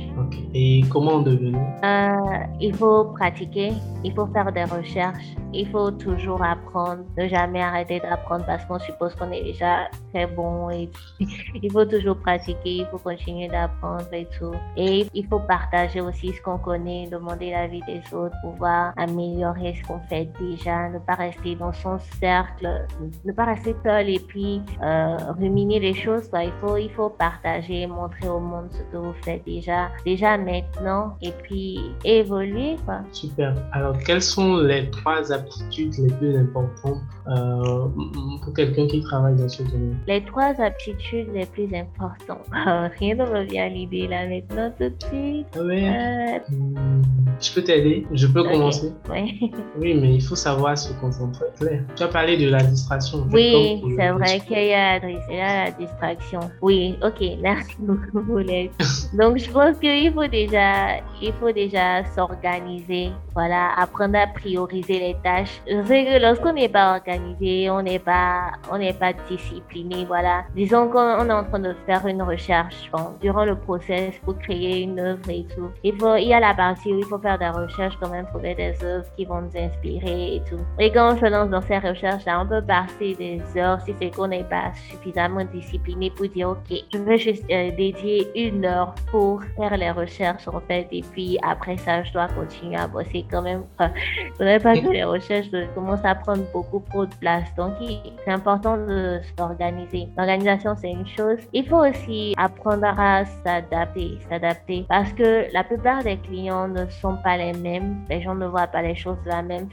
[0.55, 1.61] Et comment devenir?
[1.84, 2.16] Euh,
[2.61, 3.72] Il faut pratiquer,
[4.05, 8.78] il faut faire des recherches, il faut toujours apprendre, ne jamais arrêter d'apprendre parce qu'on
[8.78, 14.07] suppose qu'on est déjà très bon et il faut toujours pratiquer, il faut continuer d'apprendre
[14.12, 14.53] et tout.
[14.76, 19.86] Et il faut partager aussi ce qu'on connaît, demander l'avis des autres, pouvoir améliorer ce
[19.86, 22.87] qu'on fait déjà, ne pas rester dans son cercle,
[23.24, 26.31] ne pas rester seul et puis euh, ruminer les choses.
[26.35, 31.16] Il faut, il faut partager, montrer au monde ce que vous faites déjà, déjà maintenant
[31.22, 32.76] et puis évoluer.
[32.85, 33.01] Quoi.
[33.12, 33.55] Super.
[33.72, 37.89] Alors, quelles sont les trois aptitudes les plus importantes euh,
[38.43, 39.99] pour quelqu'un qui travaille dans ce domaine?
[40.07, 42.47] Les trois aptitudes les plus importantes.
[42.68, 45.47] Euh, rien ne me vient à l'idée là maintenant tout de suite.
[45.55, 45.85] Ah oui.
[46.51, 47.03] Hmm,
[47.41, 49.53] je peux t'aider Je peux commencer Oui.
[49.79, 51.46] oui, mais il faut savoir se concentrer.
[51.58, 51.82] Claire.
[51.94, 53.24] Tu as parlé de la distraction.
[53.32, 56.40] Oui, c'est vrai qu'il y, a la distraction.
[56.60, 58.42] Oui, ok, merci beaucoup.
[59.20, 65.16] Donc, je pense qu'il faut déjà, il faut déjà s'organiser, voilà, apprendre à prioriser les
[65.22, 65.62] tâches.
[65.68, 70.42] Je sais que lorsqu'on n'est pas organisé, on n'est pas, on n'est pas discipliné, voilà.
[70.56, 74.82] Disons qu'on est en train de faire une recherche, bon, durant le process pour créer
[74.82, 75.70] une œuvre et tout.
[75.84, 78.26] Il faut, il y a la partie où il faut faire des recherches, quand même
[78.26, 80.61] trouver des œuvres qui vont nous inspirer et tout.
[80.78, 84.11] Et quand on se lance dans ces recherches-là, on peut passer des heures si c'est
[84.11, 88.94] qu'on n'est pas suffisamment discipliné pour dire, OK, je vais juste euh, dédier une heure
[89.11, 93.24] pour faire les recherches, en fait, et puis après ça, je dois continuer à bosser
[93.30, 93.64] quand même.
[93.78, 97.48] Vous n'avez pas que les recherches commencent à prendre beaucoup trop de place.
[97.56, 97.74] Donc,
[98.24, 100.09] c'est important de s'organiser.
[100.16, 101.38] L'organisation, c'est une chose.
[101.52, 104.86] Il faut aussi apprendre à s'adapter, s'adapter.
[104.88, 108.04] Parce que la plupart des clients ne sont pas les mêmes.
[108.09, 109.68] Les gens ne voient pas les choses de la même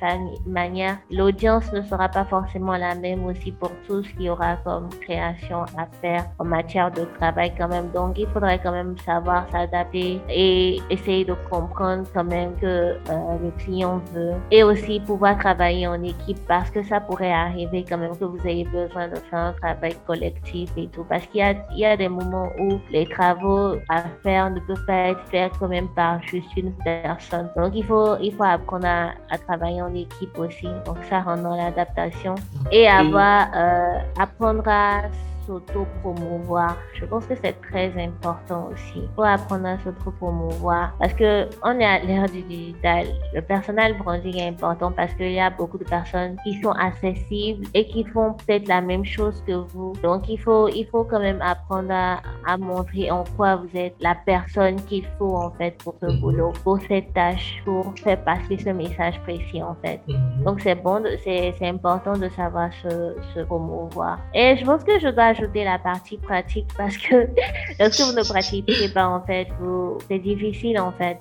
[0.46, 0.98] manière.
[1.12, 4.90] L'audience ne sera pas forcément la même aussi pour tout ce qu'il y aura comme
[5.02, 7.90] création à faire en matière de travail quand même.
[7.92, 13.38] Donc, il faudrait quand même savoir s'adapter et essayer de comprendre quand même que euh,
[13.42, 14.34] le client veut.
[14.52, 18.40] Et aussi pouvoir travailler en équipe parce que ça pourrait arriver quand même que vous
[18.46, 21.06] ayez besoin de faire un travail collectif et tout.
[21.08, 24.60] Parce qu'il y a, il y a des moments où les travaux à faire ne
[24.60, 27.50] peuvent pas être faits quand même par juste une personne.
[27.56, 30.05] Donc, il faut, il faut apprendre à, à travailler en équipe
[30.38, 30.68] aussi.
[30.86, 32.36] Donc, ça rend dans l'adaptation
[32.72, 35.04] et avoir, euh, apprendre à
[35.46, 36.78] s'auto-promouvoir.
[36.94, 41.86] Je pense que c'est très important aussi pour apprendre à s'auto-promouvoir parce que on est
[41.86, 43.08] à l'ère du digital.
[43.34, 47.66] Le personnel branding est important parce qu'il y a beaucoup de personnes qui sont accessibles
[47.74, 49.94] et qui font peut-être la même chose que vous.
[50.04, 53.96] Donc il faut, il faut quand même apprendre à, à montrer en quoi vous êtes
[54.00, 58.58] la personne qu'il faut en fait pour ce boulot, pour cette tâche, pour faire passer
[58.58, 60.02] ce message précis en fait.
[60.08, 60.44] Mhm.
[60.44, 64.20] Donc c'est bon, c'est important de savoir se, se promouvoir.
[64.34, 67.28] Et je pense que je dois ajouter la partie pratique parce que
[67.80, 71.20] lorsque vous ne pratiquez pas, en fait, vous, c'est difficile, en fait,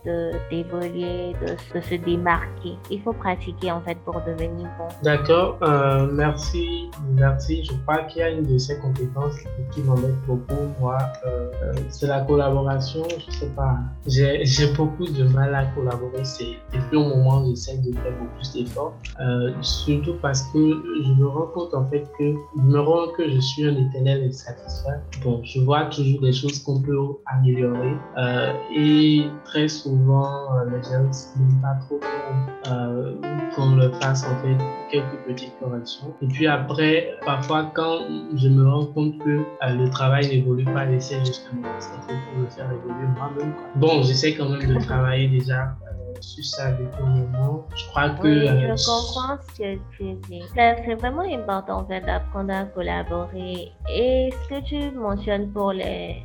[0.51, 2.77] d'évoluer, de, se démarquer.
[2.91, 4.89] Il faut pratiquer, en fait, pour devenir bon.
[5.03, 5.59] D'accord.
[5.63, 6.91] Euh, merci.
[7.15, 7.65] Merci.
[7.65, 9.37] Je crois qu'il y a une de ces compétences
[9.73, 10.99] qui m'embête beaucoup, moi.
[11.27, 13.03] Euh, euh, c'est la collaboration.
[13.27, 13.77] Je sais pas.
[14.07, 14.45] J'ai,
[14.77, 16.25] beaucoup de mal à collaborer.
[16.25, 18.95] C'est depuis au moment j'essaie de faire beaucoup plus d'efforts.
[19.61, 23.41] surtout parce que je me rends compte, en fait, que je me rends que je
[23.41, 25.01] suis un éternel est satisfait.
[25.23, 26.97] Bon, je vois toujours des choses qu'on peut
[27.27, 31.03] améliorer euh, et très souvent euh, les gens
[31.37, 32.01] n'aiment pas trop
[32.69, 33.15] euh,
[33.55, 34.57] qu'on le fasse en fait
[34.91, 36.15] quelques petites corrections.
[36.23, 38.01] Et puis après, parfois quand
[38.35, 42.71] je me rends compte que le travail n'évolue pas, j'essaie justement de pour le faire
[42.71, 43.55] évoluer moi-même.
[43.77, 45.77] Bon, j'essaie quand même de travailler déjà
[46.21, 46.71] ça.
[47.77, 48.27] Je crois que.
[48.27, 50.43] Oui, je euh, comprends ce que tu dis.
[50.55, 53.73] C'est vraiment important d'apprendre à collaborer.
[53.91, 56.25] Et ce que tu mentionnes pour les,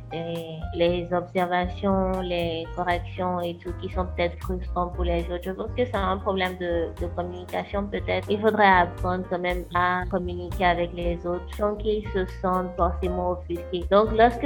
[0.74, 5.70] les, observations, les corrections et tout, qui sont peut-être frustrants pour les autres, je pense
[5.76, 8.30] que c'est un problème de, de communication peut-être.
[8.30, 13.32] Il faudrait apprendre quand même à communiquer avec les autres sans qu'ils se sentent forcément
[13.32, 13.84] offusqués.
[13.90, 14.40] Donc, lorsque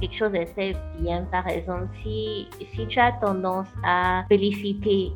[0.00, 4.67] quelque chose est fait bien, par exemple, si, si tu as tendance à féliciter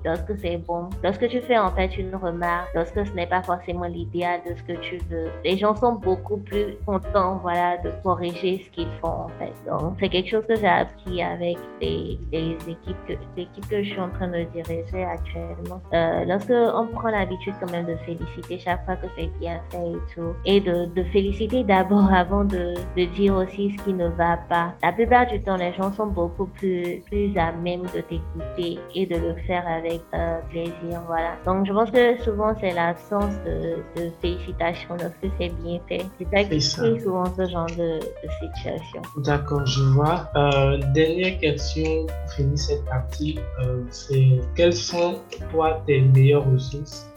[0.04, 3.86] lorsque c'est bon, lorsque tu fais en fait une remarque, lorsque ce n'est pas forcément
[3.86, 8.62] l'idéal de ce que tu veux, les gens sont beaucoup plus contents, voilà, de corriger
[8.64, 9.52] ce qu'ils font en fait.
[9.66, 13.90] Donc, c'est quelque chose que j'ai appris avec les, les équipes que, l'équipe que je
[13.90, 15.80] suis en train de diriger actuellement.
[15.92, 19.90] Euh, lorsque on prend l'habitude quand même de féliciter chaque fois que c'est bien fait
[19.90, 24.08] et tout, et de, de féliciter d'abord avant de, de dire aussi ce qui ne
[24.08, 24.74] va pas.
[24.82, 29.06] La plupart du temps, les gens sont beaucoup plus, plus à même de t'écouter et
[29.06, 31.02] de le faire avec euh, plaisir.
[31.06, 31.36] Voilà.
[31.46, 36.04] Donc, je pense que souvent, c'est l'absence de, de félicitations lorsque c'est bien fait.
[36.18, 38.00] C'est ça qui crée souvent ce genre de,
[38.40, 39.02] situation.
[39.18, 40.28] D'accord, je vois.
[40.36, 45.20] Euh, dernière question pour finir cette partie, euh, c'est quelles sont,
[45.50, 47.08] toi, tes meilleures ressources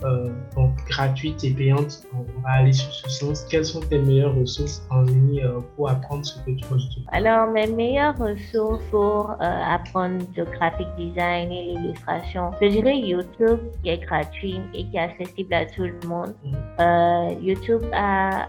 [0.56, 2.04] donc, gratuites et payantes?
[2.14, 3.46] On va aller sur ce sens.
[3.50, 5.44] Quelles sont tes meilleures ressources en ligne
[5.76, 6.80] pour apprendre ce que tu veux
[7.12, 12.15] Alors, mes meilleures ressources pour apprendre le graphic design et l'illustration,
[12.62, 16.34] je dirais YouTube qui est gratuit et qui est accessible à tout le monde.
[16.80, 18.48] Euh, YouTube a,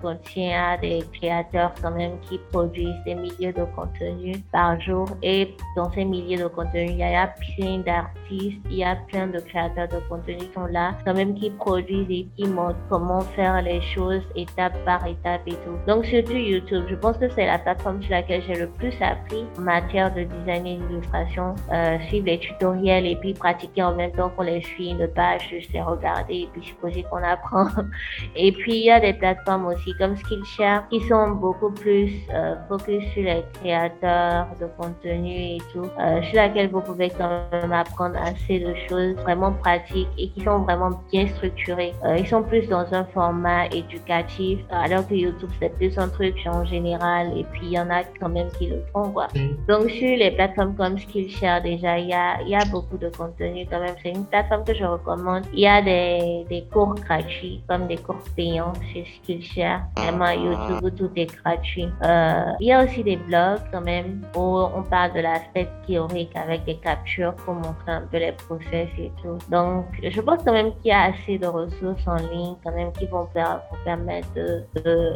[0.00, 5.06] contient des créateurs quand même qui produisent des milliers de contenus par jour.
[5.22, 9.26] Et dans ces milliers de contenus, il y a plein d'artistes, il y a plein
[9.26, 13.20] de créateurs de contenus qui sont là quand même qui produisent et qui montrent comment
[13.20, 15.76] faire les choses étape par étape et tout.
[15.86, 19.44] Donc surtout YouTube, je pense que c'est la plateforme sur laquelle j'ai le plus appris
[19.58, 24.12] en matière de design et d'illustration, euh, suivre les tutoriels et puis pratiquer en même
[24.12, 27.66] temps qu'on les suit, ne pas juste les regarder et puis supposer qu'on apprend.
[28.36, 32.54] Et puis il y a des plateformes aussi comme Skillshare qui sont beaucoup plus euh,
[32.68, 37.72] focus sur les créateurs de contenu et tout, euh, sur laquelle vous pouvez quand même
[37.72, 41.92] apprendre assez de choses vraiment pratiques et qui sont vraiment bien structurées.
[42.04, 46.34] Euh, ils sont plus dans un format éducatif, alors que YouTube c'est plus un truc
[46.46, 49.28] en général et puis il y en a quand même qui le font quoi.
[49.34, 49.66] Mm.
[49.68, 53.08] Donc sur les plateformes comme Skillshare déjà il y a, il y a beaucoup de
[53.08, 53.94] contenu quand même.
[54.02, 55.44] C'est une plateforme que je recommande.
[55.52, 59.82] Il y a des, des cours gratuits comme des cours payants sur Skillshare.
[59.96, 61.88] Vraiment YouTube tout est gratuit.
[62.02, 66.34] Euh, il y a aussi des blogs quand même où on parle de l'aspect théorique
[66.34, 69.38] avec des captures pour montrer un peu les process et tout.
[69.50, 72.92] Donc je pense quand même qu'il y a assez de ressources en ligne quand même
[72.92, 74.28] qui vont vous permettre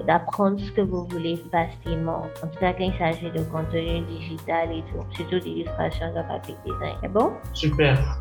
[0.07, 2.23] d'apprendre ce que vous voulez facilement.
[2.43, 6.95] En tout cas quand il s'agit de contenu digital et tout, surtout d'illustration graphic design.
[7.03, 7.33] C'est bon?
[7.53, 8.21] Super.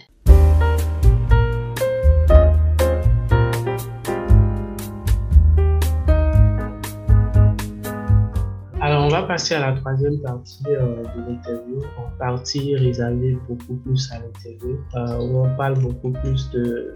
[9.10, 14.20] Va passer à la troisième partie euh, de l'interview, en partie réservée beaucoup plus à
[14.20, 16.96] l'interview, euh, où on parle beaucoup plus de,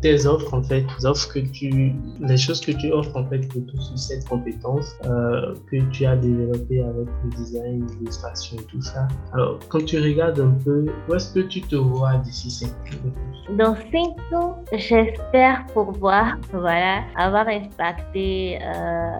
[0.00, 0.84] tes, offres, en fait,
[2.20, 6.16] les choses que tu offres, en fait, pour sur cette compétence euh, que tu as
[6.16, 9.08] développée avec le design, l'illustration, tout ça.
[9.32, 13.54] Alors, quand tu regardes un peu, où est-ce que tu te vois d'ici 5 ans
[13.56, 18.58] Dans 5 ans, j'espère pouvoir, voilà, avoir impacté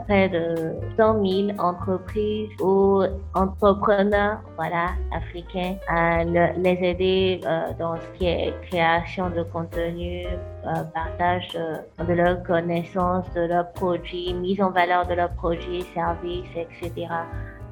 [0.06, 3.02] près de 100 000 entreprises ou
[3.34, 10.82] entrepreneurs voilà, africains à les aider euh, dans ce qui est création de contenu, euh,
[10.94, 16.48] partage de, de leurs connaissances, de leurs produits, mise en valeur de leurs produits services,
[16.57, 17.09] etc.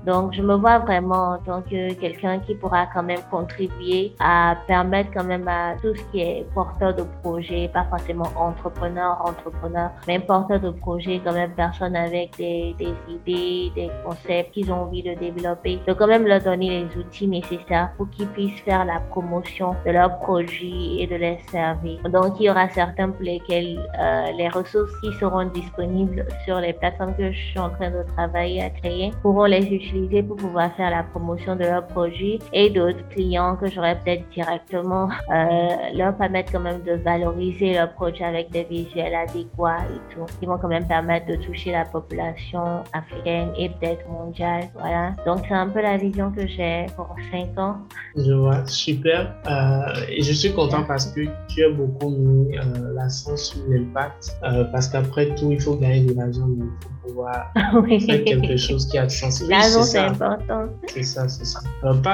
[0.04, 4.56] Donc, je me vois vraiment en tant que quelqu'un qui pourra quand même contribuer à
[4.66, 9.90] permettre quand même à tout ce qui est porteur de projet, pas forcément entrepreneur, entrepreneur,
[10.06, 14.82] mais porteur de projet, quand même personne avec des, des idées, des concepts qu'ils ont
[14.82, 18.84] envie de développer, de quand même leur donner les outils nécessaires pour qu'ils puissent faire
[18.84, 22.02] la promotion de leurs produits et de leurs services.
[22.02, 26.74] Donc, il y aura certains pour lesquels euh, les ressources qui seront disponibles sur les
[26.74, 30.74] plateformes que je suis en train de travailler à créer pourront les utiliser pour pouvoir
[30.76, 36.16] faire la promotion de leurs produits et d'autres clients que j'aurais peut-être directement euh, leur
[36.16, 40.58] permettre quand même de valoriser leurs produits avec des visuels adéquats et tout, qui vont
[40.58, 44.64] quand même permettre de toucher la population africaine et peut-être mondiale.
[44.74, 45.12] Voilà.
[45.26, 47.76] Donc c'est un peu la vision que j'ai pour 5 ans.
[48.16, 49.34] Je vois, super.
[49.46, 52.62] Euh, et je suis content parce que tu as beaucoup mis euh,
[52.94, 54.36] l'accent sur l'impact
[54.72, 57.52] parce qu'après tout, il faut gagner de l'argent, mais il faut pouvoir
[58.06, 59.42] faire quelque chose qui a de sens
[59.84, 60.66] c'est important.
[60.86, 61.60] C'est ça, c'est ça.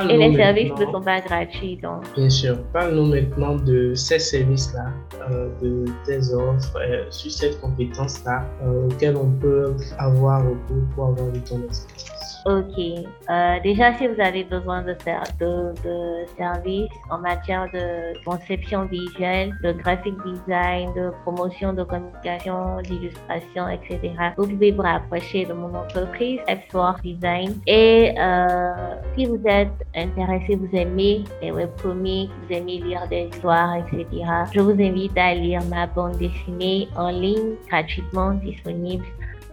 [0.08, 2.02] Et les services ne sont pas gratuits, donc.
[2.16, 2.58] Bien sûr.
[2.72, 4.86] Parle-nous maintenant de ces services-là,
[5.30, 11.06] euh, de tes offres, euh, sur cette compétence-là, euh, auxquelles on peut avoir recours pour
[11.08, 12.19] avoir du temps d'expertise.
[12.46, 12.78] Ok.
[12.78, 18.86] Euh, déjà, si vous avez besoin de, faire de, de services en matière de conception
[18.86, 25.52] visuelle, de graphic design, de promotion de communication, d'illustration, etc., vous pouvez vous rapprocher de
[25.52, 27.60] mon entreprise, F4 Design.
[27.66, 28.72] Et euh,
[29.14, 34.06] si vous êtes intéressé, vous aimez les webcomics, vous aimez lire des histoires, etc.,
[34.52, 39.04] je vous invite à lire ma bande dessinée en ligne gratuitement disponible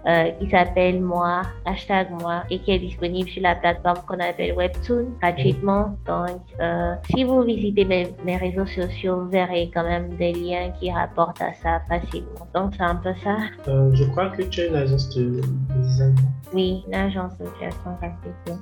[0.08, 4.54] euh, qui s'appelle Moi, hashtag Moi, et qui est disponible sur la plateforme qu'on appelle
[4.54, 5.98] Webtoon gratuitement.
[6.06, 10.72] Donc, euh, si vous visitez mes, mes, réseaux sociaux, vous verrez quand même des liens
[10.80, 12.48] qui rapportent à ça facilement.
[12.56, 13.36] Donc, c'est un peu ça.
[13.68, 15.42] Euh, je crois que tu es une agence de
[15.82, 16.16] design.
[16.54, 18.62] Oui, une agence de création graphique.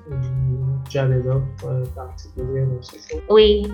[0.90, 2.68] Tu as des offres particulières
[3.30, 3.68] Oui,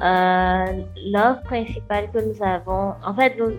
[1.06, 3.54] l'offre principale que nous avons, en fait, nous,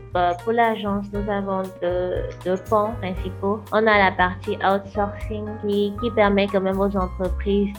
[0.44, 2.12] pour l'agence, nous avons deux,
[2.44, 3.60] deux ponts principaux.
[3.72, 7.72] On a la partie outsourcing qui, qui permet quand même aux entreprises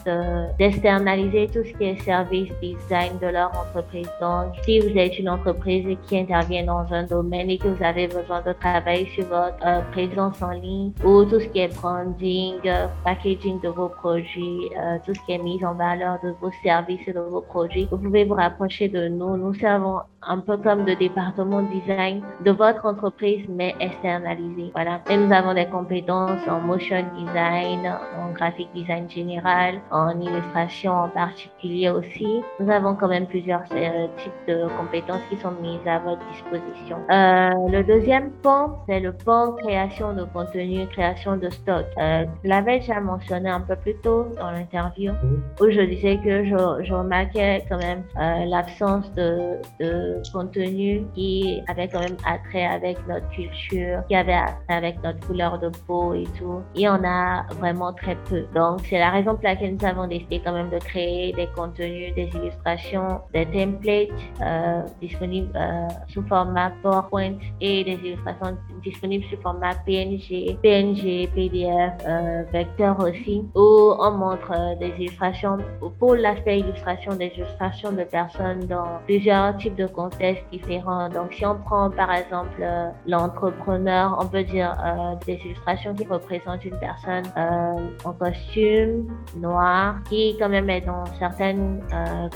[0.58, 4.08] d'externaliser tout ce qui est service design de leur entreprise.
[4.20, 8.06] Donc, si vous êtes une entreprise qui intervient dans un domaine et que vous avez
[8.08, 12.54] besoin de travailler sur votre euh, présence en ligne ou tout ce qui est branding,
[12.66, 16.52] euh, packaging de vos produits, euh, tout ce qui est mise en valeur de vos
[16.62, 19.36] services et de vos produits, vous pouvez vous rapprocher de nous.
[19.36, 24.70] Nous servons un peu comme le département design de votre entreprise, mais externalisé.
[24.74, 25.00] Voilà.
[25.10, 31.08] Et nous avons des compétences en motion design, en graphic design général, en illustration en
[31.08, 32.42] particulier aussi.
[32.60, 36.98] Nous avons quand même plusieurs euh, types de compétences qui sont mises à votre disposition.
[37.10, 41.84] Euh, le deuxième point, c'est le point création de contenu, création de stock.
[41.98, 45.12] Euh, je l'avais déjà mentionné un peu plus tôt dans l'interview
[45.60, 51.60] où je disais que je, je remarquais quand même euh, l'absence de, de contenu qui
[51.68, 56.14] avait quand même attrait avec notre culture, qui avait attrait avec notre couleur de peau
[56.14, 56.60] et tout.
[56.74, 58.44] Et on a vraiment très peu.
[58.54, 62.14] Donc, c'est la raison pour laquelle nous avons décidé quand même de créer des contenus,
[62.14, 64.08] des illustrations, des templates
[64.40, 71.92] euh, disponibles euh, sous format PowerPoint et des illustrations disponibles sous format PNG, PNG, PDF,
[72.06, 75.58] euh, vecteur aussi, où on montre euh, des illustrations
[75.98, 81.08] pour l'aspect illustration, des illustrations de personnes dans plusieurs types de contextes différents.
[81.08, 86.04] Donc, si on prend par exemple euh, l'entrepreneur, on peut dire euh, des illustrations qui
[86.04, 91.80] représentent une personne euh, en costume noir qui quand même est dans certaines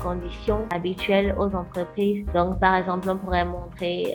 [0.03, 2.25] conditions habituelles aux entreprises.
[2.35, 4.15] Donc, par exemple, on pourrait montrer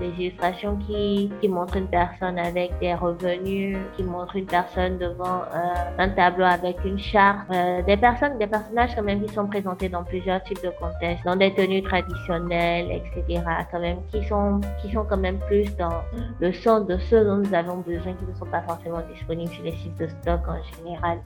[0.00, 5.42] des illustrations qui, qui montrent une personne avec des revenus, qui montrent une personne devant
[5.98, 7.48] un tableau avec une charte,
[7.86, 11.36] des personnes, des personnages quand même qui sont présentés dans plusieurs types de contextes, dans
[11.36, 13.42] des tenues traditionnelles, etc.
[13.70, 16.02] Quand même, qui sont, qui sont quand même plus dans
[16.40, 19.64] le sens de ceux dont nous avons besoin, qui ne sont pas forcément disponibles sur
[19.64, 21.18] les sites de stock en général.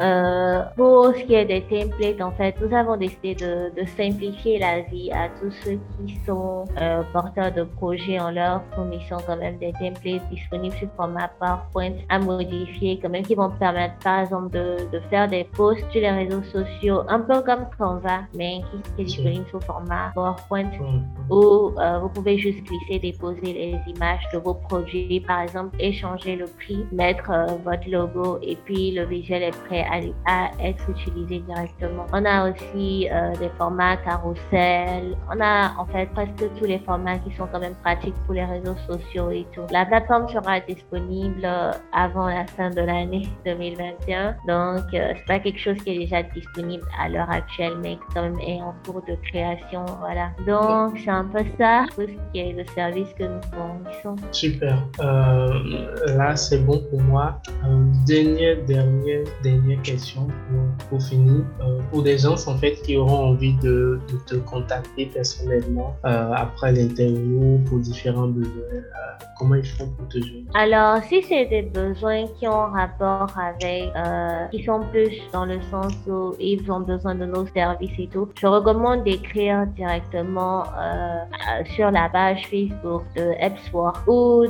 [0.00, 4.58] Euh, pour ce qui est des templates, en fait, nous avons décidé de, de simplifier
[4.58, 9.36] la vie à tous ceux qui sont euh, porteurs de projets en leur fournissant quand
[9.36, 14.20] même des templates disponibles sous format PowerPoint à modifier, quand même, qui vont permettre, par
[14.20, 18.60] exemple, de, de faire des posts sur les réseaux sociaux, un peu comme Canva, mais
[18.70, 20.70] qui, qui est disponible sous format PowerPoint.
[21.30, 26.36] Où euh, vous pouvez juste glisser, déposer les images de vos produits, par exemple, échanger
[26.36, 29.86] le prix, mettre euh, votre logo et puis le visuel est prêt
[30.26, 32.06] à, être utilisé directement.
[32.12, 37.18] On a aussi euh, des formats carousel, on a en fait presque tous les formats
[37.18, 39.62] qui sont quand même pratiques pour les réseaux sociaux et tout.
[39.70, 45.38] La plateforme sera disponible euh, avant la fin de l'année 2021, donc euh, c'est pas
[45.38, 49.02] quelque chose qui est déjà disponible à l'heure actuelle, mais quand même est en cours
[49.02, 50.30] de création, voilà.
[50.46, 54.16] Donc c'est un peu ça, tout ce qui est le service que nous fournissons.
[54.32, 54.82] Super.
[55.00, 57.40] Euh, là, c'est bon pour moi.
[57.64, 61.44] Euh, dernière, dernière, dernière question pour, pour finir.
[61.60, 66.72] Euh, pour des gens en fait qui auront envie de, de te contacter personnellement après
[66.72, 68.50] l'interview pour différents besoins,
[69.38, 70.50] comment ils font pour te joindre?
[70.54, 73.92] Alors, si c'est des besoins qui ont rapport avec,
[74.50, 78.28] qui sont plus dans le sens où ils ont besoin de nos services et tout,
[78.40, 84.46] je recommande d'écrire directement euh, sur la page Facebook de Epsworth ou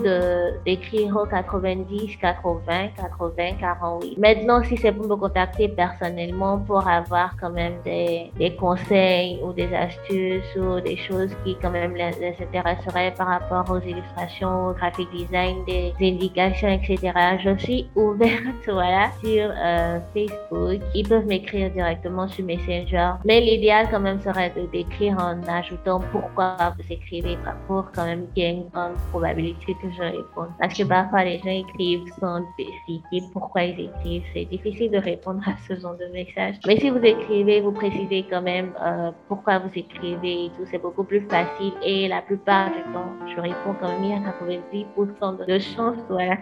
[0.65, 4.19] d'écrire au 90 80 80 48.
[4.19, 9.53] Maintenant, si c'est pour me contacter personnellement pour avoir quand même des, des conseils ou
[9.53, 14.69] des astuces ou des choses qui quand même les, les intéresseraient par rapport aux illustrations,
[14.69, 17.13] au graphic design, des indications, etc.
[17.43, 20.81] Je suis ouverte, voilà, sur euh, Facebook.
[20.95, 23.13] Ils peuvent m'écrire directement sur Messenger.
[23.25, 28.27] Mais l'idéal quand même serait d'écrire en ajoutant pourquoi vous écrivez, pas pour quand même
[28.35, 30.51] qu'il y une grande probabilité que je réponde.
[30.59, 34.23] Parce que parfois les gens écrivent sans expliquer pourquoi ils écrivent.
[34.35, 36.57] C'est difficile de répondre à ce genre de message.
[36.67, 40.83] Mais si vous écrivez, vous précisez quand même euh, pourquoi vous écrivez et tout, c'est
[40.83, 41.73] beaucoup plus facile.
[41.83, 46.37] Et la plupart du temps, je réponds quand même à 90% de chance, voilà,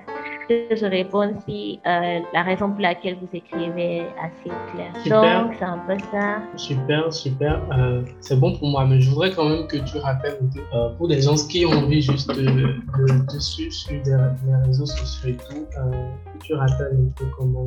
[0.48, 4.92] que je réponds si euh, la raison pour laquelle vous écrivez est assez claire.
[5.02, 5.44] Super.
[5.44, 6.38] Donc, c'est un peu ça.
[6.56, 7.60] Super, super.
[7.76, 10.38] Euh, c'est bon pour moi, mais je voudrais quand même que tu rappelles
[10.74, 14.16] euh, pour des gens qui ont envie juste de, de, de suivre sur des
[14.66, 17.64] réseaux sociaux et tout, que tu rappelles un peu comment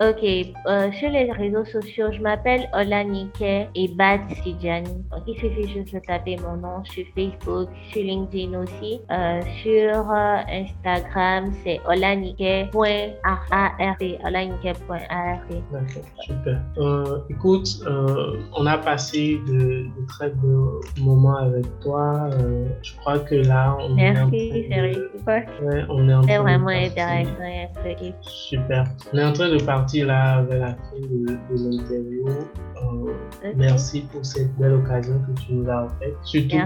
[0.00, 4.88] Ok, euh, sur les réseaux sociaux, je m'appelle Olanike et Bat Sidjani.
[5.10, 9.00] Donc, il suffit juste de taper mon nom sur Facebook, sur LinkedIn aussi.
[9.10, 13.48] Euh, sur euh, Instagram, c'est olanike.art.
[14.24, 15.40] Olanike.art.
[15.72, 16.60] D'accord, super.
[16.78, 17.68] Euh, écoute,
[18.56, 22.28] on a passé de, de très beaux moments avec toi.
[22.82, 25.10] Je crois que là, on est en Merci, train de-.
[25.26, 28.14] Ouais, on est en train de vraiment instructif.
[28.22, 28.84] Super.
[29.12, 32.26] On est en train de partir là vers la fin de, de l'interview.
[32.28, 33.12] Euh,
[33.56, 36.12] Merci pour cette belle occasion que tu nous as offerte.
[36.22, 36.56] Surtout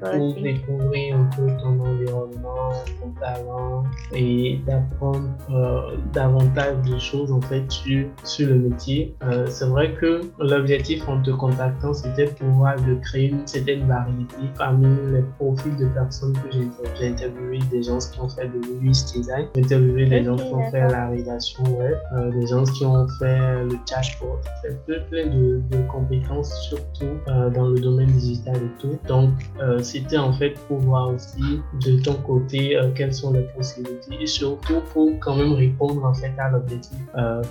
[0.00, 7.40] pour, découvrir un peu ton environnement, ton talent et d'apprendre euh, davantage de choses en
[7.40, 9.14] fait sur, sur le métier.
[9.24, 14.36] Euh, c'est vrai que l'objectif en te contactant, c'était pouvoir de créer une certaine variété
[14.58, 16.50] parmi les profils de personnes que
[16.98, 20.52] j'ai interviewé, des gens qui ont fait de l'UX design, j'ai interviewé des gens qui
[20.52, 25.26] ont fait la rédaction web, euh, des gens qui ont fait le chatbot, fait plein
[25.26, 28.98] de, de compétences, surtout euh, dans le domaine digital et tout.
[29.08, 29.30] Donc,
[29.60, 34.26] euh, c'était en fait pour voir aussi de ton côté quelles sont les possibilités et
[34.26, 36.98] surtout pour quand même répondre en fait à l'objectif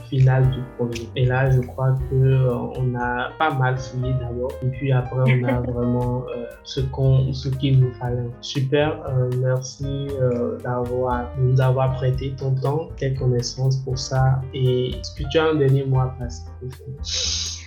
[0.09, 1.07] final du projet.
[1.15, 5.47] Et là, je crois que on a pas mal fouillé d'abord et puis après, on
[5.47, 6.25] a vraiment
[6.63, 8.29] ce qu'on, ce qu'il nous fallait.
[8.41, 8.99] Super,
[9.39, 10.07] merci
[10.63, 15.45] d'avoir nous avoir prêté ton temps, tes connaissances pour ça et est-ce que tu as
[15.45, 16.43] un dernier mot à passer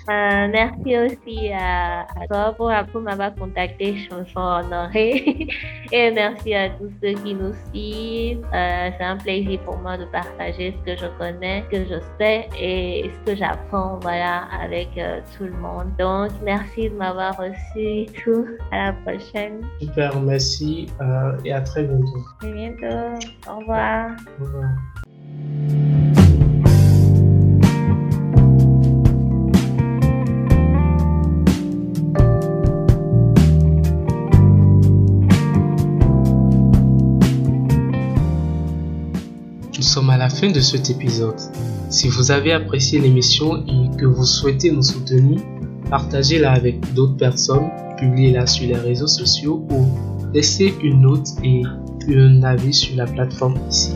[0.09, 5.49] euh, merci aussi à, toi pour, pour m'avoir contacté, chanson honorée.
[5.93, 8.47] Et merci à tous ceux qui nous suivent.
[8.55, 12.01] Euh, c'est un plaisir pour moi de partager ce que je connais, ce que je
[12.21, 15.89] sais et ce que j'apprends voilà, avec euh, tout le monde.
[15.99, 18.47] Donc, merci de m'avoir reçu tout.
[18.71, 19.63] À la prochaine.
[19.81, 20.87] Super, merci
[21.45, 22.25] et à très bientôt.
[22.43, 23.27] À bientôt.
[23.51, 24.11] Au revoir.
[24.41, 26.06] Au revoir.
[39.97, 41.41] Sommes à la fin de cet épisode.
[41.89, 45.41] Si vous avez apprécié l'émission et que vous souhaitez nous soutenir,
[45.89, 49.87] partagez-la avec d'autres personnes, publiez-la sur les réseaux sociaux ou
[50.35, 51.63] laissez une note et
[52.15, 53.95] un avis sur la plateforme ici.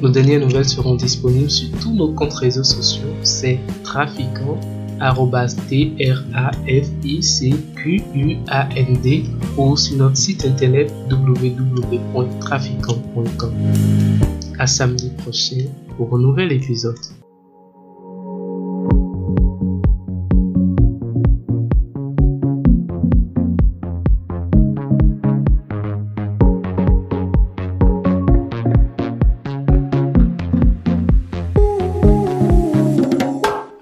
[0.00, 3.12] Nos dernières nouvelles seront disponibles sur tous nos comptes réseaux sociaux.
[3.22, 4.58] C'est trafiquant
[9.58, 13.52] ou sur notre site internet www.trafiquant.com
[14.58, 15.66] à samedi prochain
[15.96, 16.96] pour un nouvel épisode.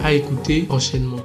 [0.01, 1.17] À écouter prochainement.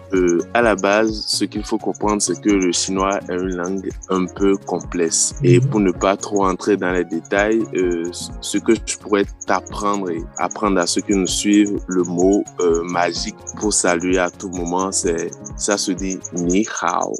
[0.53, 4.25] À la base, ce qu'il faut comprendre, c'est que le chinois est une langue un
[4.25, 5.33] peu complexe.
[5.43, 5.69] Et mhm.
[5.69, 8.09] pour ne pas trop entrer dans les détails, euh,
[8.41, 12.83] ce que je pourrais t'apprendre et apprendre à ceux qui nous suivent, le mot euh,
[12.83, 17.13] magique pour saluer à tout moment, c'est ça se dit ni hao.